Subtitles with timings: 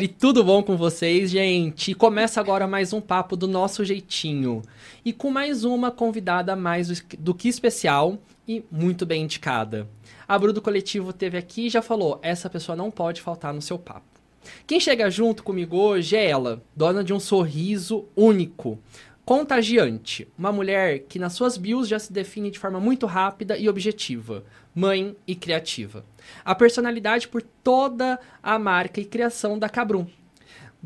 [0.00, 1.94] E tudo bom com vocês, gente?
[1.94, 4.60] Começa agora mais um papo do nosso jeitinho.
[5.04, 9.88] E com mais uma convidada mais do que especial e muito bem indicada.
[10.26, 13.62] A Bru do Coletivo teve aqui e já falou: essa pessoa não pode faltar no
[13.62, 14.20] seu papo.
[14.66, 18.78] Quem chega junto comigo hoje é ela, dona de um sorriso único,
[19.24, 20.26] contagiante.
[20.36, 24.42] Uma mulher que nas suas bios já se define de forma muito rápida e objetiva
[24.74, 26.04] mãe e criativa.
[26.44, 30.06] A personalidade por toda a marca e criação da Cabrum.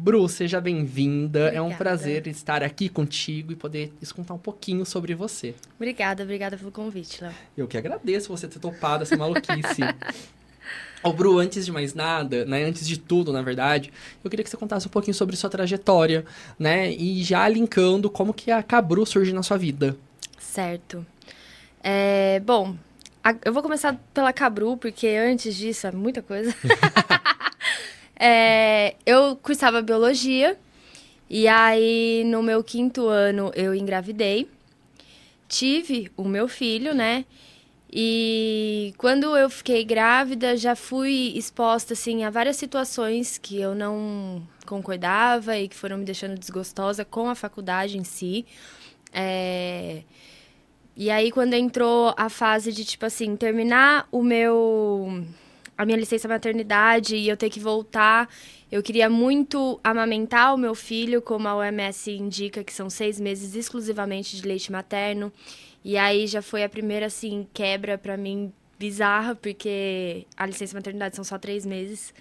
[0.00, 1.48] Bru, seja bem-vinda.
[1.48, 5.56] É um prazer estar aqui contigo e poder escutar um pouquinho sobre você.
[5.74, 7.34] Obrigada, obrigada pelo convite, Léo.
[7.56, 9.82] Eu que agradeço você ter topado essa maluquice.
[11.02, 14.50] Ô, Bru, antes de mais nada, né, antes de tudo, na verdade, eu queria que
[14.50, 16.24] você contasse um pouquinho sobre sua trajetória,
[16.56, 19.96] né, e já linkando como que a Cabru surge na sua vida.
[20.38, 21.04] Certo.
[21.82, 22.76] É, bom,
[23.44, 26.54] eu vou começar pela Cabru, porque antes disso é muita coisa.
[28.18, 30.58] é, eu cursava biologia,
[31.28, 34.48] e aí no meu quinto ano eu engravidei.
[35.48, 37.24] Tive o meu filho, né?
[37.90, 44.46] E quando eu fiquei grávida, já fui exposta assim a várias situações que eu não
[44.66, 48.44] concordava e que foram me deixando desgostosa com a faculdade em si.
[49.10, 50.02] É...
[51.00, 55.24] E aí, quando entrou a fase de, tipo assim, terminar o meu.
[55.76, 58.28] a minha licença maternidade e eu ter que voltar,
[58.70, 63.54] eu queria muito amamentar o meu filho, como a OMS indica, que são seis meses
[63.54, 65.32] exclusivamente de leite materno.
[65.84, 71.14] E aí já foi a primeira, assim, quebra para mim bizarra, porque a licença maternidade
[71.14, 72.12] são só três meses.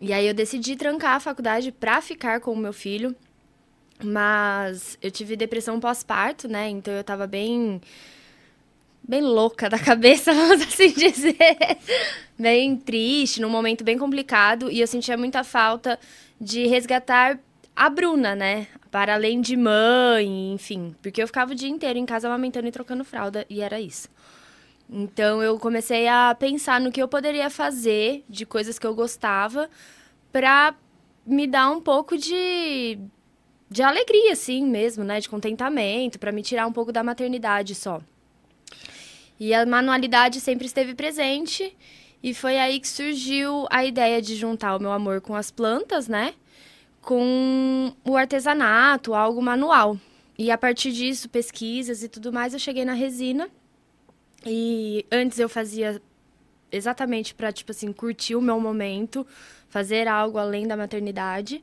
[0.00, 3.14] E aí eu decidi trancar a faculdade para ficar com o meu filho.
[4.02, 6.68] Mas eu tive depressão pós-parto, né?
[6.68, 7.80] Então eu tava bem.
[9.02, 11.36] bem louca da cabeça, vamos assim dizer.
[12.38, 14.70] bem triste, num momento bem complicado.
[14.70, 15.98] E eu sentia muita falta
[16.40, 17.38] de resgatar
[17.74, 18.66] a Bruna, né?
[18.90, 20.94] Para além de mãe, enfim.
[21.02, 24.08] Porque eu ficava o dia inteiro em casa amamentando e trocando fralda, e era isso.
[24.88, 29.68] Então eu comecei a pensar no que eu poderia fazer de coisas que eu gostava
[30.32, 30.74] para
[31.26, 32.98] me dar um pouco de
[33.70, 35.20] de alegria, assim mesmo, né?
[35.20, 38.00] De contentamento, para me tirar um pouco da maternidade só.
[39.38, 41.76] E a manualidade sempre esteve presente.
[42.22, 46.08] E foi aí que surgiu a ideia de juntar o meu amor com as plantas,
[46.08, 46.34] né?
[47.02, 49.98] Com o artesanato, algo manual.
[50.38, 53.48] E a partir disso, pesquisas e tudo mais, eu cheguei na resina.
[54.44, 56.00] E antes eu fazia
[56.70, 59.26] exatamente para tipo assim, curtir o meu momento,
[59.68, 61.62] fazer algo além da maternidade.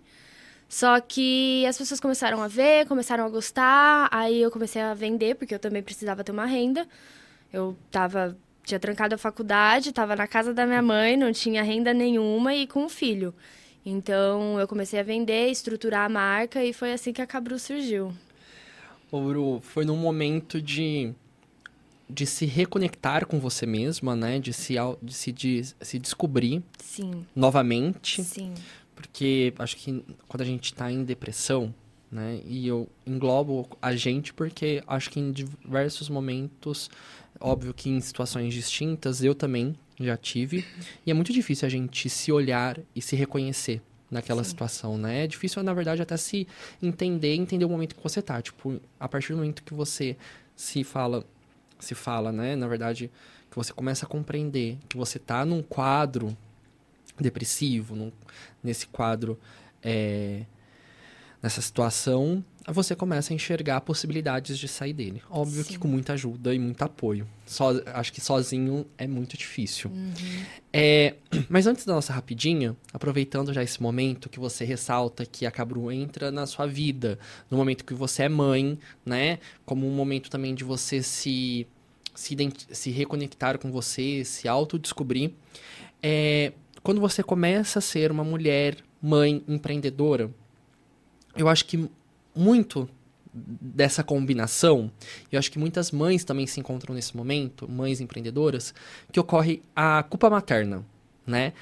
[0.74, 5.36] Só que as pessoas começaram a ver, começaram a gostar, aí eu comecei a vender,
[5.36, 6.88] porque eu também precisava ter uma renda.
[7.54, 8.36] Eu tava,
[8.66, 12.66] tinha trancado a faculdade, tava na casa da minha mãe, não tinha renda nenhuma e
[12.66, 13.36] com um filho.
[13.86, 18.12] Então eu comecei a vender, estruturar a marca e foi assim que a Cabru surgiu.
[19.12, 21.14] Bru, foi num momento de,
[22.10, 24.40] de se reconectar com você mesma, né?
[24.40, 24.74] De se,
[25.04, 27.28] de se, de se descobrir Sim.
[27.36, 28.24] novamente.
[28.24, 28.56] Sim.
[28.96, 31.74] Porque acho que quando a gente está em depressão,
[32.12, 32.42] né?
[32.46, 36.90] E eu englobo a gente porque acho que em diversos momentos,
[37.40, 40.66] óbvio que em situações distintas, eu também já tive.
[41.06, 44.52] E é muito difícil a gente se olhar e se reconhecer naquela Sim.
[44.52, 45.24] situação, né?
[45.24, 46.48] É difícil, na verdade, até se
[46.82, 48.42] entender, entender o momento que você tá.
[48.42, 50.16] Tipo, a partir do momento que você
[50.56, 51.26] se fala,
[51.80, 52.56] se fala, né?
[52.56, 53.10] Na verdade,
[53.50, 56.38] que você começa a compreender que você tá num quadro
[57.20, 58.12] depressivo, num,
[58.64, 59.40] nesse quadro,
[59.82, 60.44] é,
[61.42, 65.22] nessa situação, você começa a enxergar possibilidades de sair dele.
[65.30, 65.74] Óbvio Sim.
[65.74, 67.28] que com muita ajuda e muito apoio.
[67.46, 69.92] So, acho que sozinho é muito difícil.
[69.92, 70.46] Uhum.
[70.72, 71.16] É,
[71.50, 75.92] mas antes da nossa rapidinha, aproveitando já esse momento que você ressalta que a Cabru
[75.92, 77.20] entra na sua vida,
[77.52, 79.40] no momento que você é mãe, né?
[79.66, 81.68] Como um momento também de você se,
[82.16, 82.38] se,
[82.72, 85.32] se reconectar com você, se autodescobrir.
[86.02, 86.54] É,
[86.84, 90.30] quando você começa a ser uma mulher, mãe, empreendedora,
[91.36, 91.90] eu acho que
[92.36, 92.88] muito
[93.34, 94.92] dessa combinação,
[95.32, 98.74] eu acho que muitas mães também se encontram nesse momento, mães empreendedoras,
[99.12, 100.86] que ocorre a culpa materna,
[101.26, 101.54] né?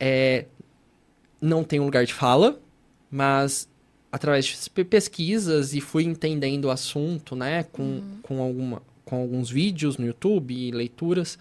[0.00, 0.46] É,
[1.40, 2.58] não tem um lugar de fala,
[3.10, 3.68] mas
[4.10, 8.18] através de pesquisas e fui entendendo o assunto, né, com, uhum.
[8.22, 11.38] com, alguma, com alguns vídeos no YouTube e leituras,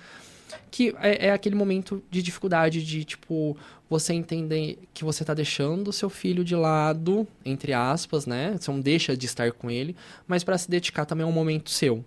[0.71, 3.57] que é, é, aquele momento de dificuldade de, tipo,
[3.89, 8.55] você entender que você tá deixando o seu filho de lado, entre aspas, né?
[8.59, 9.95] Você não deixa de estar com ele,
[10.27, 12.03] mas para se dedicar também a um momento seu.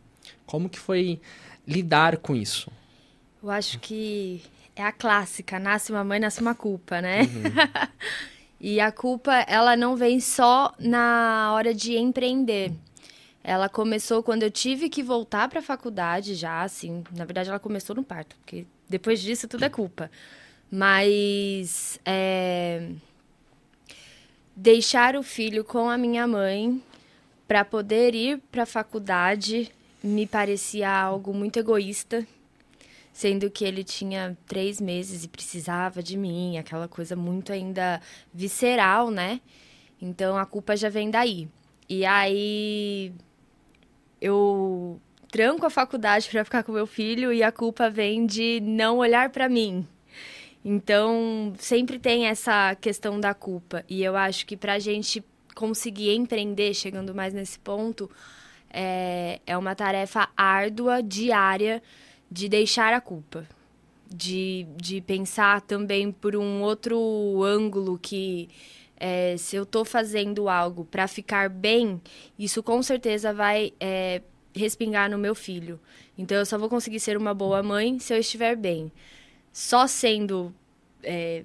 [0.46, 1.20] Como que foi
[1.66, 2.70] lidar com isso?
[3.42, 4.42] Eu acho que
[4.74, 7.22] é a clássica, nasce uma mãe, nasce uma culpa, né?
[7.22, 7.88] Uhum.
[8.60, 12.72] e a culpa, ela não vem só na hora de empreender.
[13.48, 17.02] Ela começou quando eu tive que voltar para a faculdade já, assim.
[17.16, 20.10] Na verdade, ela começou no parto, porque depois disso tudo é culpa.
[20.70, 22.90] Mas é,
[24.54, 26.82] deixar o filho com a minha mãe
[27.46, 29.72] para poder ir para a faculdade
[30.02, 32.26] me parecia algo muito egoísta,
[33.14, 37.98] sendo que ele tinha três meses e precisava de mim, aquela coisa muito ainda
[38.30, 39.40] visceral, né?
[40.02, 41.48] Então a culpa já vem daí.
[41.88, 43.14] E aí
[44.20, 45.00] eu
[45.30, 49.30] tranco a faculdade para ficar com meu filho e a culpa vem de não olhar
[49.30, 49.86] para mim.
[50.64, 53.84] Então, sempre tem essa questão da culpa.
[53.88, 55.24] E eu acho que para a gente
[55.54, 58.10] conseguir empreender, chegando mais nesse ponto,
[58.70, 61.82] é, é uma tarefa árdua, diária,
[62.30, 63.46] de deixar a culpa.
[64.10, 68.48] De, de pensar também por um outro ângulo que
[68.98, 72.00] é, se eu estou fazendo algo para ficar bem,
[72.38, 74.22] isso com certeza vai é,
[74.54, 75.78] respingar no meu filho.
[76.16, 78.90] Então eu só vou conseguir ser uma boa mãe se eu estiver bem.
[79.52, 80.54] Só sendo.
[81.02, 81.44] É,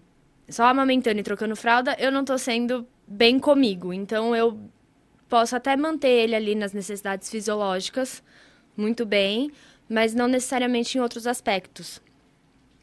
[0.49, 3.93] só amamentando e trocando fralda, eu não estou sendo bem comigo.
[3.93, 4.59] Então eu
[5.29, 8.21] posso até manter ele ali nas necessidades fisiológicas,
[8.75, 9.51] muito bem,
[9.87, 12.01] mas não necessariamente em outros aspectos.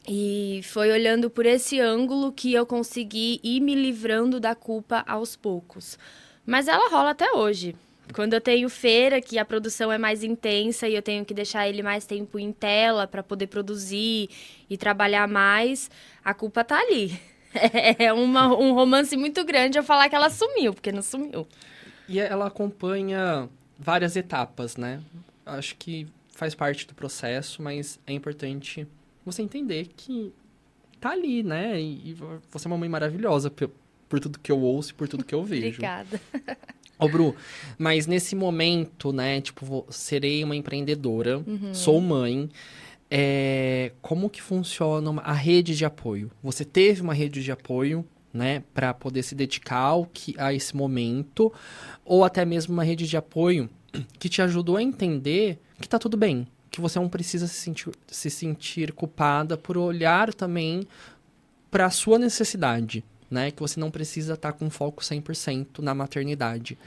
[0.07, 5.35] E foi olhando por esse ângulo que eu consegui ir me livrando da culpa aos
[5.35, 5.97] poucos.
[6.45, 7.75] Mas ela rola até hoje.
[8.13, 11.69] Quando eu tenho feira, que a produção é mais intensa e eu tenho que deixar
[11.69, 14.29] ele mais tempo em tela para poder produzir
[14.69, 15.89] e trabalhar mais,
[16.23, 17.19] a culpa tá ali.
[17.99, 21.45] É uma, um romance muito grande eu falar que ela sumiu, porque não sumiu.
[22.07, 25.01] E ela acompanha várias etapas, né?
[25.45, 28.87] Acho que faz parte do processo, mas é importante
[29.25, 30.33] você entender que
[30.99, 31.81] tá ali, né?
[31.81, 32.15] E,
[32.51, 33.71] você é uma mãe maravilhosa por,
[34.07, 35.67] por tudo que eu ouço e por tudo que eu vejo.
[35.67, 36.21] Obrigada.
[37.01, 37.35] Ô, Bru,
[37.79, 41.73] mas nesse momento, né, tipo, vou, serei uma empreendedora, uhum.
[41.73, 42.47] sou mãe,
[43.09, 46.29] é, como que funciona a rede de apoio?
[46.43, 50.75] Você teve uma rede de apoio, né, para poder se dedicar ao que, a esse
[50.75, 51.51] momento,
[52.05, 53.67] ou até mesmo uma rede de apoio
[54.19, 57.91] que te ajudou a entender que tá tudo bem, que você não precisa se sentir,
[58.07, 60.87] se sentir culpada por olhar também
[61.69, 63.51] para a sua necessidade, né?
[63.51, 66.77] Que você não precisa estar tá com foco 100% na maternidade.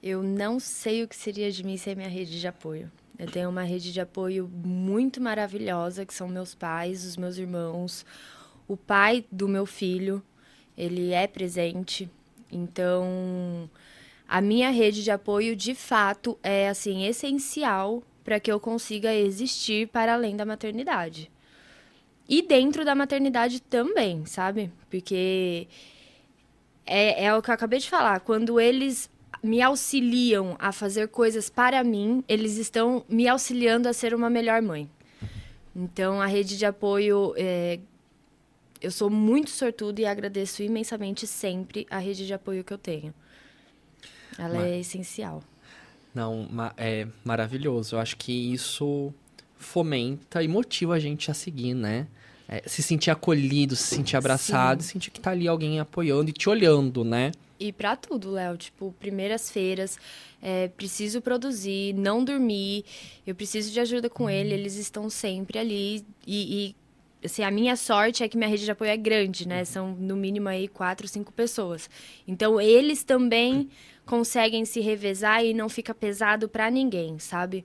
[0.00, 2.90] Eu não sei o que seria de mim sem minha rede de apoio.
[3.18, 8.06] Eu tenho uma rede de apoio muito maravilhosa, que são meus pais, os meus irmãos,
[8.68, 10.22] o pai do meu filho,
[10.76, 12.08] ele é presente.
[12.52, 13.68] Então,
[14.28, 19.86] a minha rede de apoio, de fato, é assim essencial para que eu consiga existir
[19.86, 21.30] para além da maternidade.
[22.28, 24.72] E dentro da maternidade também, sabe?
[24.90, 25.68] Porque
[26.84, 28.18] é, é o que eu acabei de falar.
[28.18, 29.08] Quando eles
[29.40, 34.60] me auxiliam a fazer coisas para mim, eles estão me auxiliando a ser uma melhor
[34.60, 34.90] mãe.
[35.74, 37.78] Então, a rede de apoio, é,
[38.80, 43.14] eu sou muito sortuda e agradeço imensamente sempre a rede de apoio que eu tenho.
[44.36, 44.64] Ela Mas...
[44.64, 45.44] é essencial.
[46.16, 47.94] Não, é maravilhoso.
[47.94, 49.12] Eu acho que isso
[49.58, 52.06] fomenta e motiva a gente a seguir, né?
[52.48, 54.92] É, se sentir acolhido, se sentir abraçado, Sim.
[54.92, 57.32] sentir que tá ali alguém apoiando e te olhando, né?
[57.60, 59.98] E para tudo, Léo, tipo, primeiras feiras,
[60.40, 62.86] é, preciso produzir, não dormir,
[63.26, 66.76] eu preciso de ajuda com ele, eles estão sempre ali e, e
[67.26, 69.66] assim, a minha sorte é que minha rede de apoio é grande, né?
[69.66, 71.90] São no mínimo aí quatro, cinco pessoas.
[72.26, 73.68] Então eles também
[74.06, 77.64] conseguem se revezar e não fica pesado para ninguém, sabe?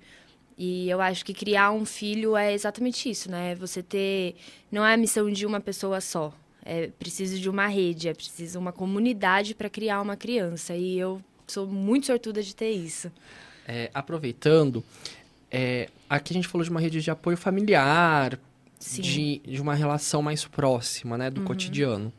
[0.57, 3.55] E eu acho que criar um filho é exatamente isso, né?
[3.55, 4.35] Você ter.
[4.71, 6.33] Não é a missão de uma pessoa só.
[6.63, 10.75] É preciso de uma rede, é preciso uma comunidade para criar uma criança.
[10.75, 13.11] E eu sou muito sortuda de ter isso.
[13.67, 14.83] É, aproveitando,
[15.49, 18.37] é, aqui a gente falou de uma rede de apoio familiar,
[18.79, 21.47] de, de uma relação mais próxima, né, do uhum.
[21.47, 22.13] cotidiano.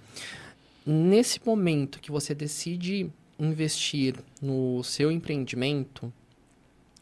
[0.85, 3.11] Nesse momento que você decide
[3.45, 6.13] investir no seu empreendimento,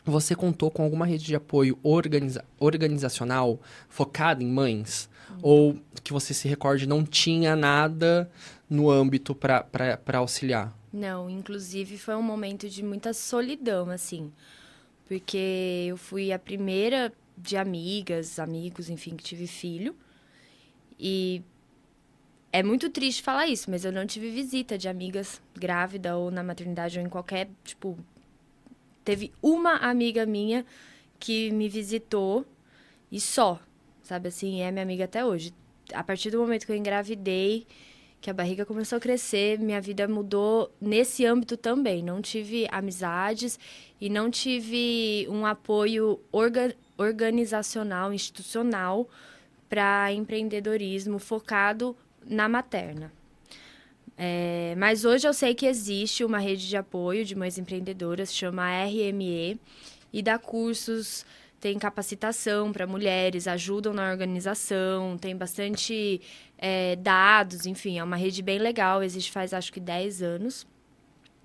[0.04, 5.08] você contou com alguma rede de apoio organiza organizacional focada em mães?
[5.30, 5.38] Uhum.
[5.42, 8.30] Ou que você se recorde não tinha nada
[8.68, 10.76] no âmbito para auxiliar?
[10.92, 14.32] Não, inclusive foi um momento de muita solidão, assim.
[15.06, 19.94] Porque eu fui a primeira de amigas, amigos, enfim, que tive filho.
[20.98, 21.42] E
[22.52, 26.42] é muito triste falar isso, mas eu não tive visita de amigas grávida ou na
[26.42, 27.96] maternidade ou em qualquer, tipo,
[29.04, 30.64] Teve uma amiga minha
[31.18, 32.44] que me visitou
[33.10, 33.58] e só,
[34.02, 35.54] sabe assim, é minha amiga até hoje.
[35.92, 37.66] a partir do momento que eu engravidei,
[38.20, 42.02] que a barriga começou a crescer, minha vida mudou nesse âmbito também.
[42.04, 43.58] Não tive amizades
[44.00, 49.08] e não tive um apoio orga organizacional, institucional
[49.68, 53.12] para empreendedorismo focado na materna.
[54.16, 58.68] É, mas hoje eu sei que existe uma rede de apoio de mães empreendedoras, chama
[58.84, 59.58] RME,
[60.12, 61.24] e dá cursos,
[61.58, 66.20] tem capacitação para mulheres, ajudam na organização, tem bastante
[66.58, 70.66] é, dados, enfim, é uma rede bem legal, existe faz acho que 10 anos.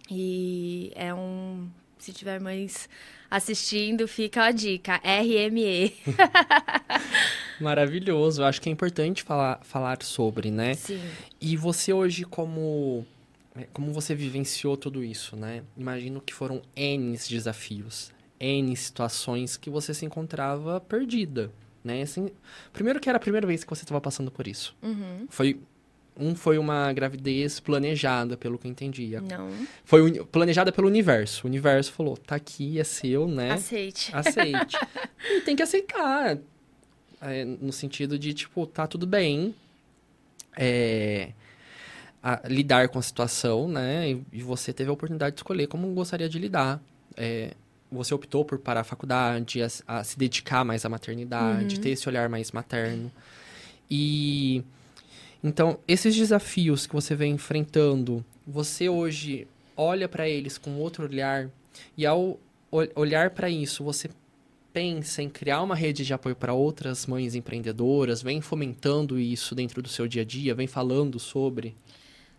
[0.09, 1.69] E é um.
[1.97, 2.87] Se tiver mães
[3.29, 5.93] assistindo, fica a dica: RME.
[7.59, 8.41] Maravilhoso.
[8.41, 10.73] Eu acho que é importante falar, falar sobre, né?
[10.73, 11.01] Sim.
[11.39, 13.05] E você hoje, como,
[13.55, 15.63] é, como você vivenciou tudo isso, né?
[15.77, 21.51] Imagino que foram N desafios, N situações que você se encontrava perdida,
[21.83, 22.01] né?
[22.01, 22.29] Assim,
[22.73, 24.75] primeiro que era a primeira vez que você estava passando por isso.
[24.81, 25.27] Uhum.
[25.29, 25.59] Foi
[26.17, 29.17] um foi uma gravidez planejada, pelo que eu entendi.
[29.21, 29.49] Não.
[29.83, 31.45] Foi planejada pelo universo.
[31.45, 33.51] O universo falou: "Tá aqui, é seu, né?
[33.51, 34.15] Aceite.
[34.15, 34.77] Aceite".
[35.29, 36.37] e tem que aceitar.
[37.25, 39.55] É, no sentido de, tipo, tá tudo bem.
[40.57, 41.31] É,
[42.21, 44.11] a, lidar com a situação, né?
[44.11, 46.81] E, e, você teve a oportunidade de escolher como gostaria de lidar.
[47.17, 47.51] É,
[47.91, 51.81] você optou por parar a faculdade, a, a se dedicar mais à maternidade, uhum.
[51.81, 53.11] ter esse olhar mais materno.
[53.89, 54.63] E
[55.43, 61.49] então, esses desafios que você vem enfrentando, você hoje olha para eles com outro olhar
[61.95, 62.39] e ao
[62.95, 64.09] olhar para isso, você
[64.75, 68.21] pensa em criar uma rede de apoio para outras mães empreendedoras?
[68.21, 70.53] Vem fomentando isso dentro do seu dia a dia?
[70.53, 71.73] Vem falando sobre?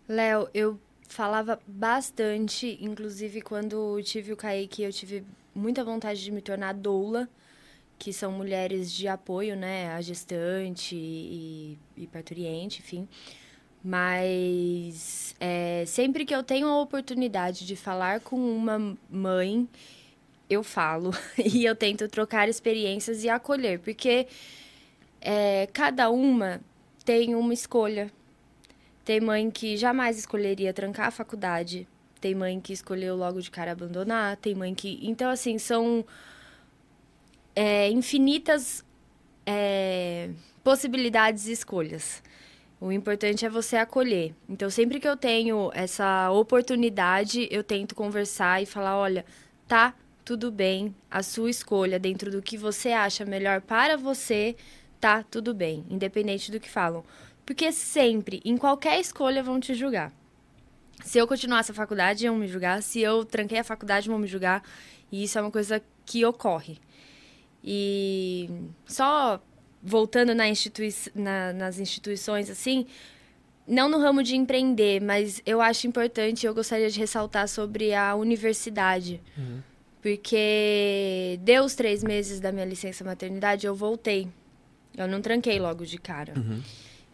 [0.06, 0.78] Léo, eu
[1.08, 5.24] falava bastante, inclusive quando tive o Kaique, eu tive
[5.54, 7.26] muita vontade de me tornar doula,
[7.98, 13.08] que são mulheres de apoio, né, a gestante e, e parturiente, enfim.
[13.82, 19.66] Mas é, sempre que eu tenho a oportunidade de falar com uma mãe
[20.48, 24.26] eu falo e eu tento trocar experiências e acolher, porque
[25.20, 26.60] é, cada uma
[27.04, 28.10] tem uma escolha.
[29.04, 31.86] Tem mãe que jamais escolheria trancar a faculdade,
[32.20, 34.98] tem mãe que escolheu logo de cara abandonar, tem mãe que.
[35.02, 36.04] Então, assim, são
[37.54, 38.84] é, infinitas
[39.46, 40.30] é,
[40.64, 42.22] possibilidades e escolhas.
[42.80, 44.34] O importante é você acolher.
[44.48, 49.24] Então, sempre que eu tenho essa oportunidade, eu tento conversar e falar: olha,
[49.68, 49.94] tá
[50.26, 54.56] tudo bem, a sua escolha dentro do que você acha melhor para você,
[55.00, 57.04] tá tudo bem, independente do que falam.
[57.46, 60.12] Porque sempre, em qualquer escolha, vão te julgar.
[61.04, 62.82] Se eu continuasse a faculdade, vão me julgar.
[62.82, 64.64] Se eu tranquei a faculdade, vão me julgar.
[65.12, 66.80] E isso é uma coisa que ocorre.
[67.62, 68.50] E
[68.84, 69.40] só
[69.80, 72.84] voltando na institui na, nas instituições, assim,
[73.64, 78.16] não no ramo de empreender, mas eu acho importante, eu gostaria de ressaltar sobre a
[78.16, 79.22] universidade.
[79.38, 79.75] Uhum
[80.06, 84.28] porque deu os três meses da minha licença maternidade, eu voltei.
[84.96, 86.32] Eu não tranquei logo de cara.
[86.36, 86.62] Uhum.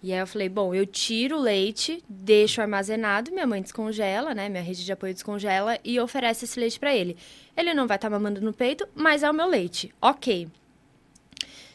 [0.03, 4.47] E aí eu falei, bom, eu tiro o leite, deixo armazenado, minha mãe descongela, né?
[4.51, 7.17] Minha rede de apoio descongela e oferece esse leite para ele.
[7.57, 9.91] Ele não vai estar tá mamando no peito, mas é o meu leite.
[9.99, 10.49] Ok.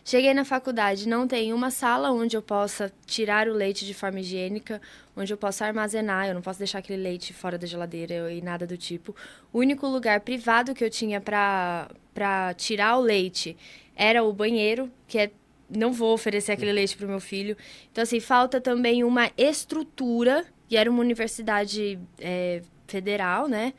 [0.08, 4.22] Cheguei na faculdade, não tem uma sala onde eu possa tirar o leite de forma
[4.22, 4.82] higiênica,
[5.18, 8.66] onde eu possa armazenar, eu não posso deixar aquele leite fora da geladeira e nada
[8.66, 9.14] do tipo.
[9.52, 13.58] O único lugar privado que eu tinha para tirar o leite
[13.98, 15.30] era o banheiro, que é
[15.70, 17.58] não vou oferecer aquele leite para o meu filho.
[17.92, 23.74] Então, assim, falta também uma estrutura, e era uma universidade é, federal, né?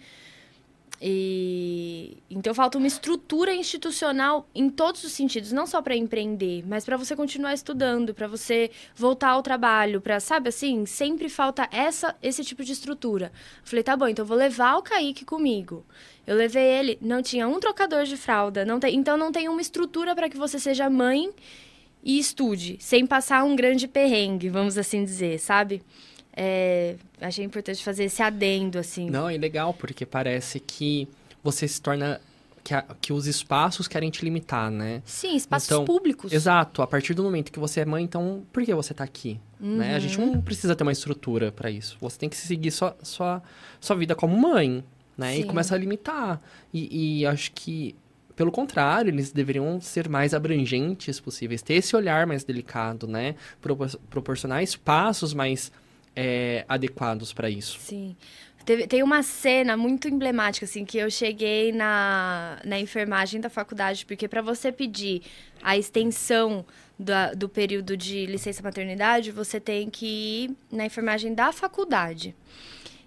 [1.00, 6.84] E então falta uma estrutura institucional em todos os sentidos, não só para empreender, mas
[6.84, 12.16] para você continuar estudando, para você voltar ao trabalho, para sabe assim, sempre falta essa
[12.20, 13.30] esse tipo de estrutura.
[13.62, 15.86] Falei, tá bom, então vou levar o Kaique comigo.
[16.26, 19.60] Eu levei ele, não tinha um trocador de fralda, não tem, então não tem uma
[19.60, 21.30] estrutura para que você seja mãe
[22.02, 25.80] e estude, sem passar um grande perrengue, vamos assim dizer, sabe?
[26.40, 29.10] É, achei importante fazer esse adendo, assim.
[29.10, 31.08] Não, é legal, porque parece que
[31.42, 32.20] você se torna.
[32.62, 35.02] Que, a, que os espaços querem te limitar, né?
[35.04, 36.32] Sim, espaços então, públicos.
[36.32, 36.80] Exato.
[36.80, 39.40] A partir do momento que você é mãe, então, por que você está aqui?
[39.58, 39.78] Uhum.
[39.78, 39.96] Né?
[39.96, 40.42] A gente não uhum.
[40.42, 41.96] precisa ter uma estrutura para isso.
[42.00, 43.42] Você tem que seguir sua, sua,
[43.80, 44.84] sua vida como mãe,
[45.16, 45.34] né?
[45.34, 45.40] Sim.
[45.40, 46.40] E começa a limitar.
[46.72, 47.96] E, e acho que
[48.36, 53.34] pelo contrário, eles deveriam ser mais abrangentes possíveis, ter esse olhar mais delicado, né?
[54.08, 55.72] proporcionar espaços mais
[56.20, 57.78] é, adequados para isso.
[57.78, 58.16] Sim.
[58.64, 64.04] Teve, tem uma cena muito emblemática, assim, que eu cheguei na, na enfermagem da faculdade,
[64.04, 65.22] porque para você pedir
[65.62, 66.66] a extensão
[66.98, 70.06] da, do período de licença maternidade, você tem que
[70.44, 72.34] ir na enfermagem da faculdade.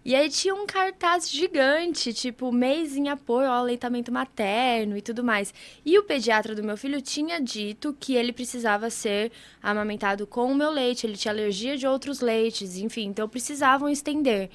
[0.03, 5.24] E aí tinha um cartaz gigante, tipo, mês em apoio ao aleitamento materno e tudo
[5.24, 5.53] mais.
[5.86, 9.31] E o pediatra do meu filho tinha dito que ele precisava ser
[9.62, 14.50] amamentado com o meu leite, ele tinha alergia de outros leites, enfim, então precisavam estender.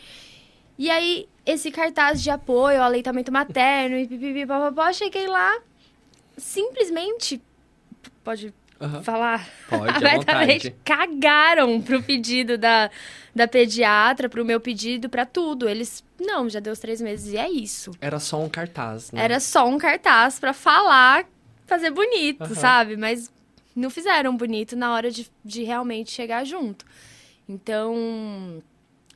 [0.77, 5.61] E aí, esse cartaz de apoio ao aleitamento materno e pipipi, papapó, cheguei lá,
[6.37, 7.41] simplesmente,
[8.25, 9.03] pode Uhum.
[9.03, 12.91] falar Pode, abertamente, cagaram pro pedido da,
[13.35, 15.69] da pediatra, pro meu pedido, para tudo.
[15.69, 17.93] Eles, não, já deu os três meses e é isso.
[18.01, 19.23] Era só um cartaz, né?
[19.23, 21.25] Era só um cartaz para falar,
[21.67, 22.55] fazer bonito, uhum.
[22.55, 22.97] sabe?
[22.97, 23.33] Mas
[23.75, 26.85] não fizeram bonito na hora de, de realmente chegar junto.
[27.49, 28.63] Então,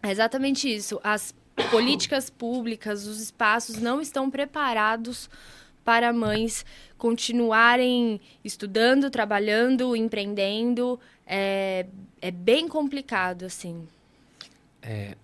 [0.02, 1.00] é exatamente isso.
[1.04, 1.34] As
[1.70, 5.28] políticas públicas, os espaços não estão preparados
[5.84, 6.64] para mães
[6.98, 10.98] continuarem estudando, trabalhando, empreendendo.
[11.26, 11.86] É,
[12.20, 13.86] é bem complicado, assim.
[14.82, 15.16] É,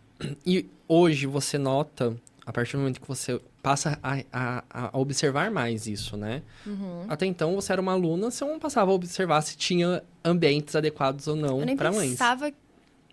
[0.44, 5.50] e hoje você nota, a partir do momento que você passa a, a, a observar
[5.50, 6.42] mais isso, né?
[6.64, 7.04] Uhum.
[7.08, 11.26] Até então você era uma aluna, você não passava a observar se tinha ambientes adequados
[11.26, 12.04] ou não para mães.
[12.04, 12.52] Eu pensava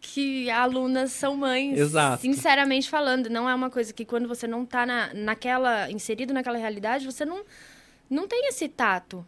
[0.03, 1.79] que alunas são mães.
[1.79, 2.21] Exato.
[2.21, 6.57] Sinceramente falando, não é uma coisa que quando você não está na, naquela inserido naquela
[6.57, 7.43] realidade, você não
[8.09, 9.25] não tem esse tato.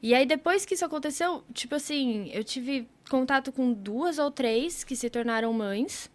[0.00, 4.84] E aí depois que isso aconteceu, tipo assim, eu tive contato com duas ou três
[4.84, 6.08] que se tornaram mães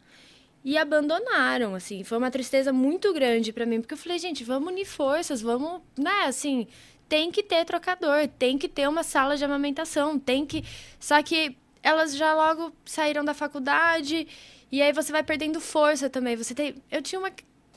[0.64, 2.04] e abandonaram, assim.
[2.06, 5.82] Foi uma tristeza muito grande para mim, porque eu falei, gente, vamos unir forças, vamos,
[5.98, 6.68] né, assim,
[7.10, 10.64] tem que ter trocador, tem que ter uma sala de amamentação, tem que.
[11.00, 14.28] Só que elas já logo saíram da faculdade
[14.72, 16.36] e aí você vai perdendo força também.
[16.36, 17.32] Você tem, eu tinha uma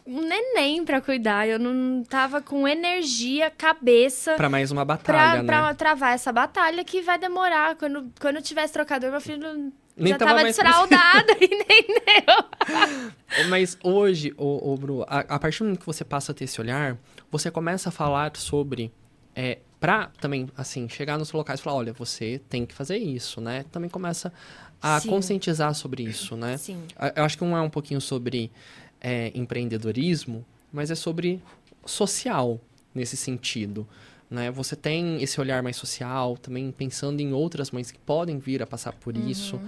[0.05, 5.43] um neném para cuidar, eu não tava com energia, cabeça para mais uma batalha, pra,
[5.43, 5.47] né?
[5.47, 7.77] Pra travar essa batalha que vai demorar.
[7.77, 13.49] Quando quando eu tivesse trocador, meu filho nem já tava, tava desfraldado e nem deu.
[13.49, 16.45] Mas hoje, ô, ô Bru, a, a, partir do momento que você passa a ter
[16.45, 16.97] esse olhar,
[17.31, 18.93] você começa a falar sobre
[19.37, 23.41] é, pra também, assim, chegar nos locais e falar, olha, você tem que fazer isso,
[23.41, 23.65] né?
[23.73, 24.33] Também começa
[24.81, 25.09] a Sim.
[25.09, 26.57] conscientizar sobre isso, né?
[26.57, 26.85] Sim.
[27.17, 28.53] Eu acho que não é um pouquinho sobre
[29.01, 31.43] é, empreendedorismo, mas é sobre
[31.85, 32.61] social
[32.95, 33.85] nesse sentido.
[34.31, 34.53] Né?
[34.53, 38.67] Você tem esse olhar mais social, também pensando em outras mães que podem vir a
[38.67, 39.29] passar por uhum.
[39.29, 39.61] isso.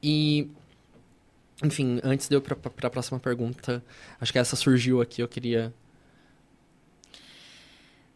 [0.00, 0.48] E,
[1.60, 3.82] enfim, antes de eu ir para a próxima pergunta,
[4.20, 5.74] acho que essa surgiu aqui, eu queria.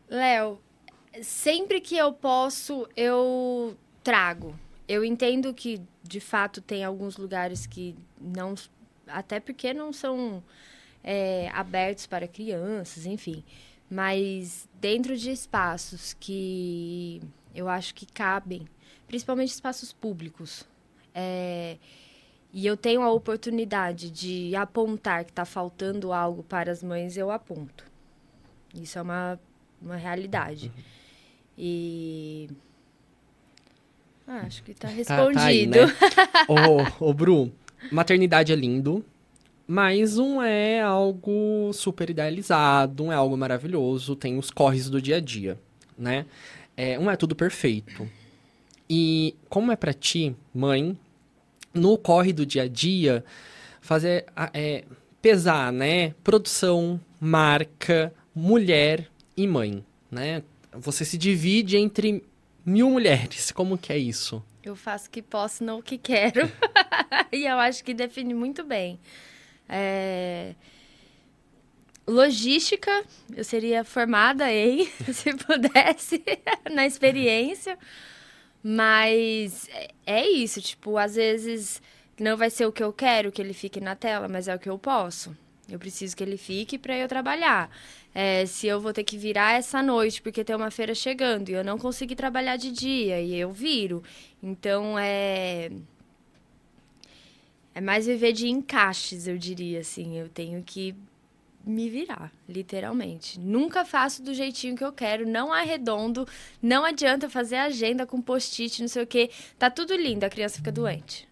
[0.08, 0.60] Léo,
[1.22, 4.58] sempre que eu posso, eu trago.
[4.88, 8.54] Eu entendo que, de fato, tem alguns lugares que não.
[9.06, 10.42] Até porque não são
[11.02, 13.44] é, abertos para crianças, enfim.
[13.90, 17.20] Mas dentro de espaços que
[17.54, 18.68] eu acho que cabem,
[19.08, 20.64] principalmente espaços públicos,
[21.12, 21.76] é,
[22.52, 27.30] e eu tenho a oportunidade de apontar que está faltando algo para as mães, eu
[27.30, 27.84] aponto.
[28.74, 29.40] Isso é uma,
[29.80, 30.72] uma realidade.
[30.76, 30.99] Uhum.
[31.62, 32.48] E.
[34.26, 35.34] Ah, acho que está respondido.
[35.34, 35.78] Tá, tá aí, né?
[36.48, 37.52] ô, ô, Bru,
[37.92, 39.04] maternidade é lindo,
[39.68, 45.16] mas um é algo super idealizado, um é algo maravilhoso, tem os corres do dia
[45.16, 45.58] a dia,
[45.98, 46.24] né?
[46.74, 48.08] É, um é tudo perfeito.
[48.88, 50.96] E como é para ti, mãe,
[51.74, 53.22] no corre do dia a dia,
[53.82, 54.84] fazer é,
[55.20, 56.14] pesar, né?
[56.24, 60.42] Produção, marca, mulher e mãe, né?
[60.72, 62.24] Você se divide entre
[62.64, 63.50] mil mulheres.
[63.50, 64.42] Como que é isso?
[64.62, 66.50] Eu faço o que posso, não o que quero.
[67.32, 68.98] e eu acho que define muito bem.
[69.68, 70.54] É...
[72.06, 73.04] Logística,
[73.34, 76.22] eu seria formada em, se pudesse,
[76.70, 77.78] na experiência.
[78.62, 81.80] Mas é, é isso, tipo, às vezes
[82.18, 84.58] não vai ser o que eu quero que ele fique na tela, mas é o
[84.58, 85.34] que eu posso.
[85.68, 87.70] Eu preciso que ele fique para eu trabalhar
[88.14, 91.52] é, se eu vou ter que virar essa noite porque tem uma feira chegando e
[91.52, 94.02] eu não consegui trabalhar de dia e eu viro.
[94.42, 95.70] Então é.
[97.72, 100.18] É mais viver de encaixes, eu diria assim.
[100.18, 100.94] Eu tenho que
[101.64, 103.38] me virar, literalmente.
[103.38, 106.26] Nunca faço do jeitinho que eu quero, não arredondo,
[106.60, 109.30] não adianta fazer agenda com post-it, não sei o quê.
[109.58, 111.28] Tá tudo lindo, a criança fica doente.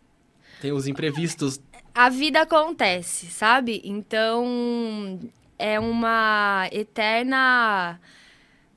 [0.61, 1.61] Tem os imprevistos.
[1.95, 3.81] A vida acontece, sabe?
[3.85, 5.19] Então,
[5.59, 8.01] é uma eterna.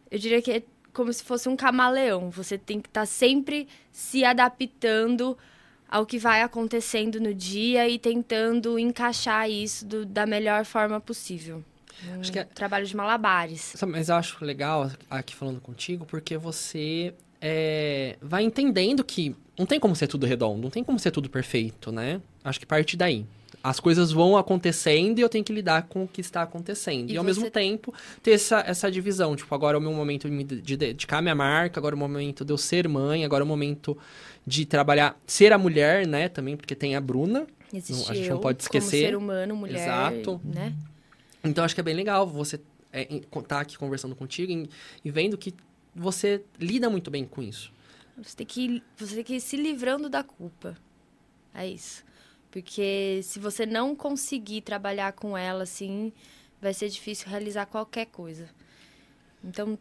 [0.10, 0.64] Eu diria que é
[0.94, 2.30] como se fosse um camaleão.
[2.32, 5.38] Você tem que estar tá sempre se adaptando
[5.88, 11.64] ao que vai acontecendo no dia e tentando encaixar isso do, da melhor forma possível.
[12.08, 13.76] Um Acho que é- trabalho de malabares.
[13.88, 19.80] Mas eu acho legal aqui falando contigo, porque você é, vai entendendo que não tem
[19.80, 22.22] como ser tudo redondo, não tem como ser tudo perfeito, né?
[22.44, 23.26] Acho que parte daí.
[23.64, 27.10] As coisas vão acontecendo e eu tenho que lidar com o que está acontecendo.
[27.10, 27.94] E, E ao você- mesmo tempo
[28.24, 29.36] ter essa, essa divisão.
[29.36, 32.52] Tipo, agora é o meu momento de dedicar minha marca, agora é o momento de
[32.52, 33.96] eu ser mãe, agora é o momento
[34.48, 36.28] de trabalhar, ser a mulher, né?
[36.28, 37.46] Também, porque tem a Bruna.
[37.74, 39.06] Existe a gente eu, não pode esquecer.
[39.08, 40.42] ser humano, mulher, Exato.
[40.44, 40.74] né?
[41.44, 42.60] Então acho que é bem legal você
[42.92, 44.70] estar aqui conversando contigo e,
[45.06, 45.54] e vendo que
[45.96, 47.72] você lida muito bem com isso.
[48.22, 50.76] Você tem, que, você tem que ir se livrando da culpa.
[51.54, 52.04] É isso.
[52.52, 56.12] Porque se você não conseguir trabalhar com ela, assim,
[56.62, 58.50] vai ser difícil realizar qualquer coisa.
[59.44, 59.78] Então,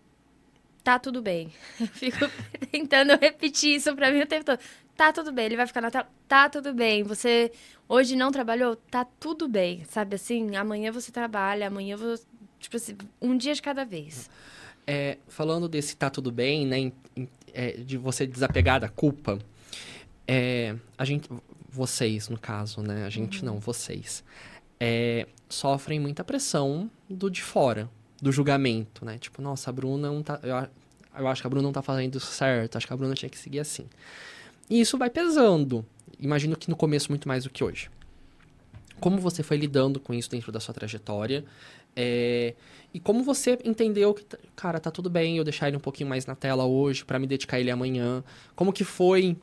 [0.83, 1.53] tá tudo bem.
[1.81, 2.19] Eu fico
[2.71, 4.61] tentando repetir isso pra mim o tempo todo.
[4.97, 6.09] Tá tudo bem, ele vai ficar na tela.
[6.29, 7.03] Tá tudo bem.
[7.03, 7.51] Você
[7.89, 8.77] hoje não trabalhou?
[8.77, 9.85] Tá tudo bem.
[9.85, 10.57] Sabe assim?
[10.57, 12.25] Amanhã você trabalha, amanhã você.
[12.59, 14.31] Tipo assim, um dia de cada vez.
[14.87, 16.93] É, falando desse tá tudo bem, né?
[17.55, 19.39] é, de você desapegar da culpa,
[20.27, 21.29] é, a gente,
[21.71, 23.05] vocês no caso, né?
[23.05, 24.25] A gente não, vocês,
[24.79, 27.89] é, sofrem muita pressão do de fora,
[28.21, 29.19] do julgamento, né?
[29.19, 30.41] Tipo, nossa, a Bruna não tá.
[30.43, 30.69] Eu,
[31.19, 33.29] eu acho que a Bruna não tá fazendo isso certo, acho que a Bruna tinha
[33.29, 33.87] que seguir assim.
[34.69, 35.85] E isso vai pesando.
[36.19, 37.91] Imagino que no começo muito mais do que hoje.
[39.01, 41.45] Como você foi lidando com isso dentro da sua trajetória?
[41.97, 42.55] É,
[42.93, 46.27] e como você entendeu que, cara, tá tudo bem eu deixar ele um pouquinho mais
[46.27, 48.23] na tela hoje pra me dedicar a ele amanhã?
[48.55, 49.37] Como que foi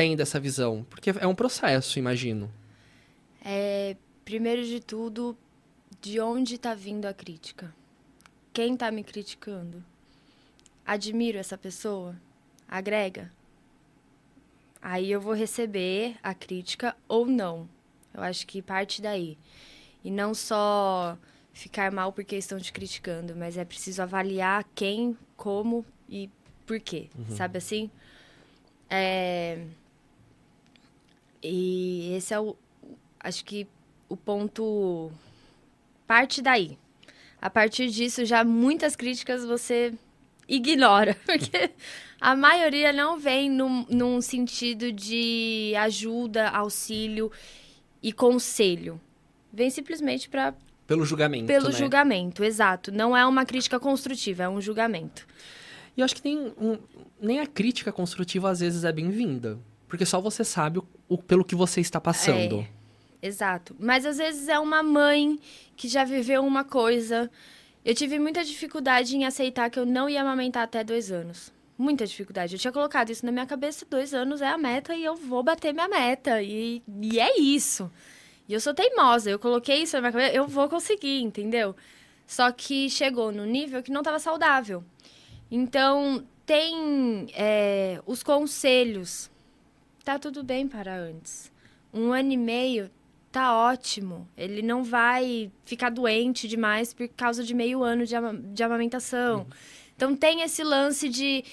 [0.00, 0.86] tendo essa visão?
[0.88, 2.50] Porque é um processo, imagino.
[3.44, 5.36] É, primeiro de tudo,
[6.00, 7.74] de onde está vindo a crítica?
[8.50, 9.84] Quem está me criticando?
[10.86, 12.16] Admiro essa pessoa?
[12.66, 13.30] Agrega?
[14.80, 17.68] Aí eu vou receber a crítica ou não.
[18.14, 19.36] Eu acho que parte daí.
[20.02, 21.18] E não só
[21.52, 26.30] ficar mal porque estão te criticando, mas é preciso avaliar quem, como e
[26.66, 27.10] por quê.
[27.36, 27.90] Sabe assim?
[28.88, 29.66] É...
[31.42, 32.56] E esse é o,
[33.18, 33.66] acho que
[34.08, 35.10] o ponto
[36.06, 36.78] parte daí.
[37.40, 39.94] A partir disso, já muitas críticas você
[40.46, 41.70] ignora, porque
[42.20, 47.30] a maioria não vem num, num sentido de ajuda, auxílio
[48.02, 49.00] e conselho.
[49.52, 50.54] Vem simplesmente para
[50.86, 51.72] Pelo julgamento, pelo né?
[51.72, 52.92] julgamento, exato.
[52.92, 55.26] Não é uma crítica construtiva, é um julgamento.
[55.96, 56.78] E eu acho que nem, um-
[57.20, 59.58] nem a crítica construtiva às vezes é bem-vinda.
[59.90, 62.66] Porque só você sabe o, o- pelo que você está passando.
[63.20, 63.74] Exato.
[63.78, 65.38] Mas às vezes é uma mãe
[65.76, 67.28] que já viveu uma coisa.
[67.84, 71.52] Eu tive muita dificuldade em aceitar que eu não ia amamentar até dois anos.
[71.76, 72.54] Muita dificuldade.
[72.54, 75.42] Eu tinha colocado isso na minha cabeça, dois anos é a meta e eu vou
[75.42, 76.40] bater minha meta.
[76.40, 77.90] E, e é isso.
[78.48, 81.74] E eu sou teimosa, eu coloquei isso na minha cabeça, eu vou conseguir, entendeu?
[82.26, 84.84] Só que chegou no nível que não estava saudável.
[85.50, 89.28] Então, tem é, os conselhos.
[90.04, 91.52] Tá tudo bem para antes.
[91.92, 92.90] Um ano e meio
[93.30, 94.26] tá ótimo.
[94.36, 99.46] Ele não vai ficar doente demais por causa de meio ano de, ama- de amamentação.
[99.94, 101.44] Então tem esse lance de.